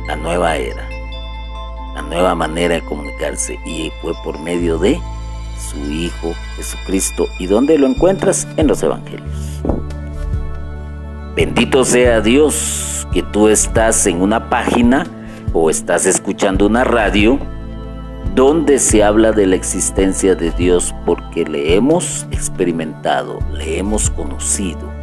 La 0.06 0.16
nueva 0.16 0.56
era, 0.56 0.88
la 1.96 2.02
nueva 2.04 2.36
manera 2.36 2.76
de 2.76 2.82
comunicarse 2.82 3.60
y 3.66 3.92
fue 4.02 4.14
por 4.24 4.40
medio 4.40 4.78
de 4.78 5.00
su 5.60 5.78
Hijo 5.92 6.34
Jesucristo. 6.56 7.28
¿Y 7.40 7.48
dónde 7.48 7.78
lo 7.78 7.88
encuentras? 7.88 8.48
En 8.56 8.68
los 8.68 8.82
Evangelios. 8.84 9.62
Bendito 11.36 11.84
sea 11.84 12.22
Dios 12.22 13.08
que 13.12 13.24
tú 13.24 13.50
estás 13.50 14.06
en 14.08 14.22
una 14.22 14.50
página 14.50 15.06
o 15.54 15.70
estás 15.70 16.06
escuchando 16.06 16.66
una 16.66 16.84
radio 16.84 17.40
donde 18.38 18.78
se 18.78 19.04
habla 19.04 19.32
de 19.32 19.48
la 19.48 19.56
existencia 19.56 20.36
de 20.36 20.52
Dios 20.52 20.94
porque 21.08 21.44
le 21.44 21.74
hemos 21.74 22.28
experimentado, 22.30 23.40
le 23.52 23.80
hemos 23.80 24.12
conocido. 24.12 24.94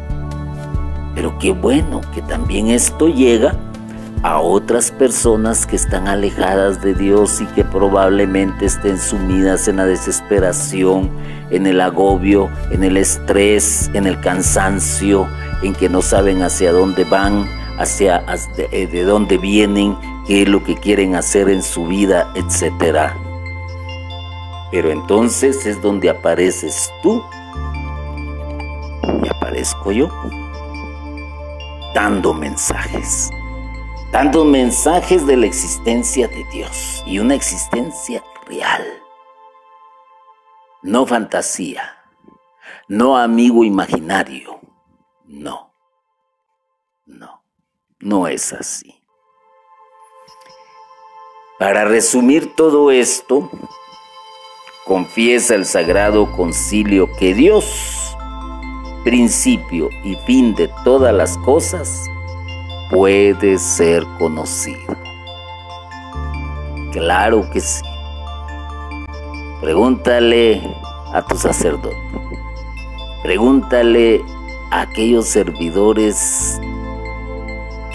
Pero 1.13 1.37
qué 1.37 1.51
bueno 1.51 1.99
que 2.13 2.21
también 2.21 2.67
esto 2.67 3.09
llega 3.09 3.53
a 4.23 4.39
otras 4.39 4.89
personas 4.89 5.65
que 5.65 5.75
están 5.75 6.07
alejadas 6.07 6.81
de 6.81 6.93
Dios 6.93 7.41
y 7.41 7.45
que 7.47 7.65
probablemente 7.65 8.67
estén 8.67 8.97
sumidas 8.97 9.67
en 9.67 9.75
la 9.75 9.85
desesperación, 9.85 11.11
en 11.49 11.67
el 11.67 11.81
agobio, 11.81 12.49
en 12.71 12.85
el 12.85 12.95
estrés, 12.95 13.91
en 13.93 14.07
el 14.07 14.17
cansancio, 14.21 15.27
en 15.61 15.73
que 15.73 15.89
no 15.89 16.01
saben 16.01 16.41
hacia 16.41 16.71
dónde 16.71 17.03
van, 17.03 17.45
hacia, 17.79 18.23
eh, 18.71 18.87
de 18.87 19.03
dónde 19.03 19.37
vienen, 19.37 19.97
qué 20.25 20.43
es 20.43 20.47
lo 20.47 20.63
que 20.63 20.75
quieren 20.75 21.15
hacer 21.15 21.49
en 21.49 21.61
su 21.61 21.85
vida, 21.85 22.31
etcétera. 22.35 23.24
Pero 24.75 24.91
entonces 24.91 25.65
es 25.65 25.81
donde 25.81 26.09
apareces 26.09 26.91
tú. 27.01 27.23
Y 29.23 29.29
aparezco 29.29 29.93
yo 29.93 30.09
dando 31.93 32.33
mensajes, 32.33 33.29
dando 34.11 34.43
mensajes 34.43 35.25
de 35.25 35.37
la 35.37 35.45
existencia 35.45 36.27
de 36.27 36.43
Dios 36.51 37.01
y 37.07 37.19
una 37.19 37.35
existencia 37.35 38.21
real, 38.47 38.85
no 40.83 41.05
fantasía, 41.05 41.97
no 42.89 43.17
amigo 43.17 43.63
imaginario, 43.63 44.59
no, 45.23 45.73
no, 47.05 47.45
no 47.99 48.27
es 48.27 48.51
así. 48.51 49.01
Para 51.59 51.85
resumir 51.85 52.57
todo 52.57 52.91
esto, 52.91 53.49
confiesa 54.85 55.55
el 55.55 55.65
Sagrado 55.65 56.31
Concilio 56.31 57.11
que 57.13 57.33
Dios, 57.33 58.15
principio 59.03 59.89
y 60.03 60.15
fin 60.27 60.53
de 60.53 60.69
todas 60.83 61.13
las 61.13 61.37
cosas, 61.39 62.05
puede 62.91 63.57
ser 63.57 64.03
conocido. 64.19 64.95
Claro 66.91 67.49
que 67.49 67.61
sí. 67.61 67.83
Pregúntale 69.59 70.61
a 71.13 71.25
tu 71.25 71.35
sacerdote. 71.35 71.97
Pregúntale 73.23 74.21
a 74.69 74.81
aquellos 74.81 75.25
servidores 75.25 76.61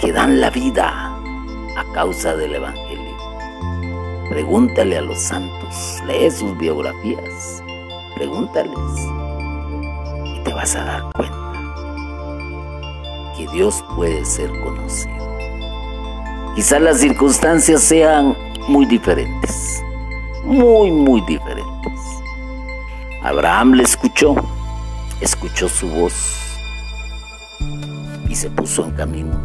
que 0.01 0.11
dan 0.11 0.41
la 0.41 0.49
vida 0.49 1.17
a 1.77 1.85
causa 1.93 2.35
del 2.35 2.55
Evangelio. 2.55 2.90
Pregúntale 4.31 4.97
a 4.97 5.01
los 5.01 5.19
santos, 5.19 6.01
lee 6.07 6.31
sus 6.31 6.57
biografías, 6.57 7.61
pregúntales 8.15 8.71
y 10.23 10.41
te 10.45 10.53
vas 10.53 10.73
a 10.73 10.85
dar 10.85 11.03
cuenta 11.11 11.51
que 13.35 13.45
Dios 13.49 13.83
puede 13.93 14.23
ser 14.23 14.49
conocido. 14.61 15.37
Quizás 16.55 16.81
las 16.81 16.99
circunstancias 16.99 17.81
sean 17.81 18.37
muy 18.69 18.85
diferentes, 18.85 19.83
muy, 20.45 20.89
muy 20.91 21.19
diferentes. 21.27 21.99
Abraham 23.23 23.73
le 23.73 23.83
escuchó, 23.83 24.35
escuchó 25.19 25.67
su 25.67 25.89
voz 25.89 26.57
y 28.29 28.35
se 28.35 28.49
puso 28.49 28.85
en 28.85 28.91
camino. 28.91 29.37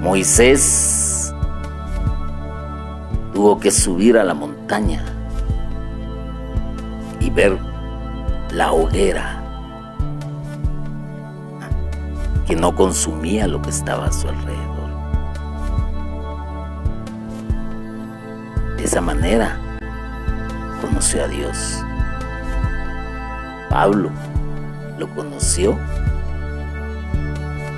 Moisés 0.00 1.17
tuvo 3.38 3.60
que 3.60 3.70
subir 3.70 4.18
a 4.18 4.24
la 4.24 4.34
montaña 4.34 5.00
y 7.20 7.30
ver 7.30 7.56
la 8.50 8.72
hoguera 8.72 9.40
que 12.48 12.56
no 12.56 12.74
consumía 12.74 13.46
lo 13.46 13.62
que 13.62 13.70
estaba 13.70 14.06
a 14.06 14.12
su 14.12 14.28
alrededor. 14.28 14.90
De 18.76 18.82
esa 18.82 19.00
manera 19.00 19.56
conoció 20.80 21.22
a 21.22 21.28
Dios. 21.28 21.84
Pablo 23.70 24.10
lo 24.98 25.14
conoció 25.14 25.78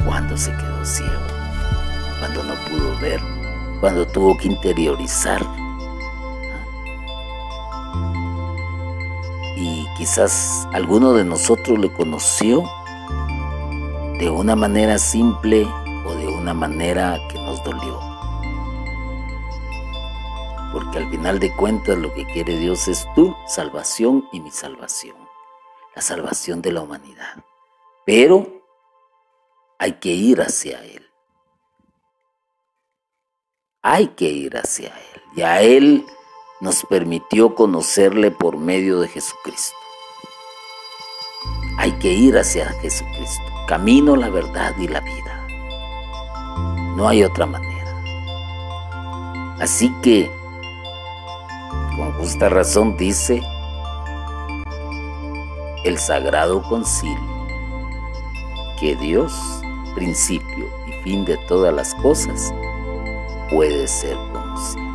cuando 0.07 0.39
se 0.39 0.53
quedó 0.53 0.87
ciego, 0.87 1.11
cuando 2.19 2.45
no 2.45 2.55
pudo 2.71 2.99
ver 3.03 3.40
cuando 3.81 4.07
tuvo 4.07 4.37
que 4.37 4.47
interiorizar. 4.47 5.41
Y 9.57 9.87
quizás 9.97 10.69
alguno 10.73 11.15
de 11.15 11.25
nosotros 11.25 11.79
le 11.79 11.93
conoció 11.93 12.63
de 14.19 14.31
una 14.31 14.55
manera 14.55 14.99
simple 14.99 15.67
o 16.07 16.15
de 16.15 16.29
una 16.29 16.55
manera 16.55 17.19
que 17.31 17.39
nos 17.39 17.63
dolió. 17.65 17.99
Porque 20.73 20.99
al 20.99 21.11
final 21.11 21.39
de 21.41 21.55
cuentas 21.57 21.99
lo 21.99 22.13
que 22.15 22.27
quiere 22.27 22.57
Dios 22.57 22.87
es 22.87 23.07
tu 23.15 23.35
salvación 23.47 24.29
y 24.33 24.41
mi 24.41 24.51
salvación. 24.51 25.17
La 25.97 26.03
salvación 26.03 26.63
de 26.63 26.73
la 26.73 26.83
humanidad. 26.83 27.45
Pero 28.07 28.63
hay 29.79 29.95
que 29.95 30.11
ir 30.11 30.41
hacia 30.41 30.85
Él 30.85 31.10
hay 33.83 34.09
que 34.09 34.27
ir 34.27 34.57
hacia 34.57 34.89
Él. 34.89 35.23
Y 35.37 35.43
a 35.43 35.63
Él 35.63 36.05
nos 36.61 36.85
permitió 36.85 37.55
conocerle 37.55 38.31
por 38.31 38.59
medio 38.59 39.01
de 39.01 39.09
Jesucristo. 39.09 39.77
Hay 41.79 41.93
que 41.93 42.13
ir 42.13 42.37
hacia 42.37 42.69
Jesucristo. 42.81 43.43
Camino, 43.67 44.17
la 44.17 44.29
verdad 44.29 44.75
y 44.79 44.89
la 44.89 45.01
vida. 45.01 45.47
No 46.97 47.09
hay 47.09 47.23
otra 47.23 47.47
manera. 47.47 47.71
Así 49.61 49.91
que, 50.03 50.31
con 51.97 52.13
justa 52.15 52.49
razón 52.49 52.97
dice 52.97 53.41
el 55.85 55.99
Sagrado 55.99 56.63
Concilio, 56.69 57.47
que 58.79 58.97
Dios, 58.97 59.33
principio 59.95 60.69
y 60.87 60.93
fin 61.05 61.25
de 61.25 61.39
todas 61.47 61.73
las 61.75 61.95
cosas, 61.97 62.53
puede 63.51 63.87
ser 63.89 64.17
conocido. 64.33 64.91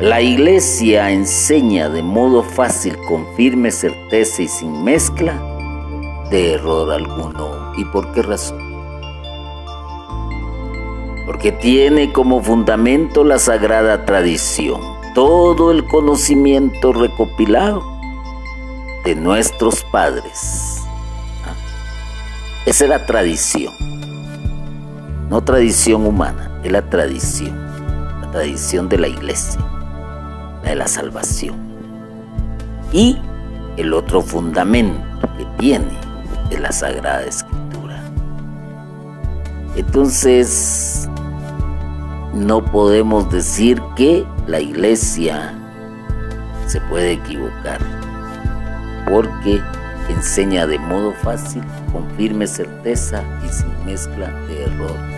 La 0.00 0.20
iglesia 0.20 1.10
enseña 1.10 1.88
de 1.88 2.02
modo 2.02 2.42
fácil, 2.42 2.96
con 3.08 3.26
firme 3.34 3.72
certeza 3.72 4.42
y 4.42 4.48
sin 4.48 4.84
mezcla 4.84 5.34
de 6.30 6.54
error 6.54 6.92
alguno. 6.92 7.72
¿Y 7.76 7.84
por 7.86 8.12
qué 8.12 8.22
razón? 8.22 8.58
Porque 11.26 11.50
tiene 11.50 12.12
como 12.12 12.40
fundamento 12.40 13.24
la 13.24 13.38
sagrada 13.38 14.04
tradición, 14.04 14.80
todo 15.14 15.72
el 15.72 15.84
conocimiento 15.84 16.92
recopilado 16.92 17.82
de 19.04 19.16
nuestros 19.16 19.82
padres. 19.84 20.82
¿Ah? 21.44 21.54
Esa 22.66 22.84
es 22.84 22.90
la 22.90 23.04
tradición 23.04 23.97
no 25.30 25.42
tradición 25.42 26.06
humana, 26.06 26.50
es 26.64 26.72
la 26.72 26.82
tradición, 26.88 27.54
la 28.22 28.30
tradición 28.30 28.88
de 28.88 28.98
la 28.98 29.08
iglesia, 29.08 29.60
la 30.62 30.70
de 30.70 30.76
la 30.76 30.88
salvación. 30.88 31.56
Y 32.92 33.18
el 33.76 33.92
otro 33.92 34.22
fundamento, 34.22 35.04
viene 35.58 35.90
de 36.50 36.58
la 36.58 36.72
Sagrada 36.72 37.24
Escritura. 37.24 38.00
Entonces, 39.76 41.08
no 42.32 42.64
podemos 42.64 43.30
decir 43.30 43.82
que 43.96 44.24
la 44.46 44.60
iglesia 44.60 45.54
se 46.66 46.80
puede 46.82 47.12
equivocar, 47.12 47.80
porque 49.10 49.60
enseña 50.08 50.66
de 50.66 50.78
modo 50.78 51.12
fácil, 51.22 51.62
con 51.92 52.08
firme 52.16 52.46
certeza 52.46 53.22
y 53.44 53.52
sin 53.52 53.84
mezcla 53.84 54.30
de 54.46 54.64
error 54.64 55.17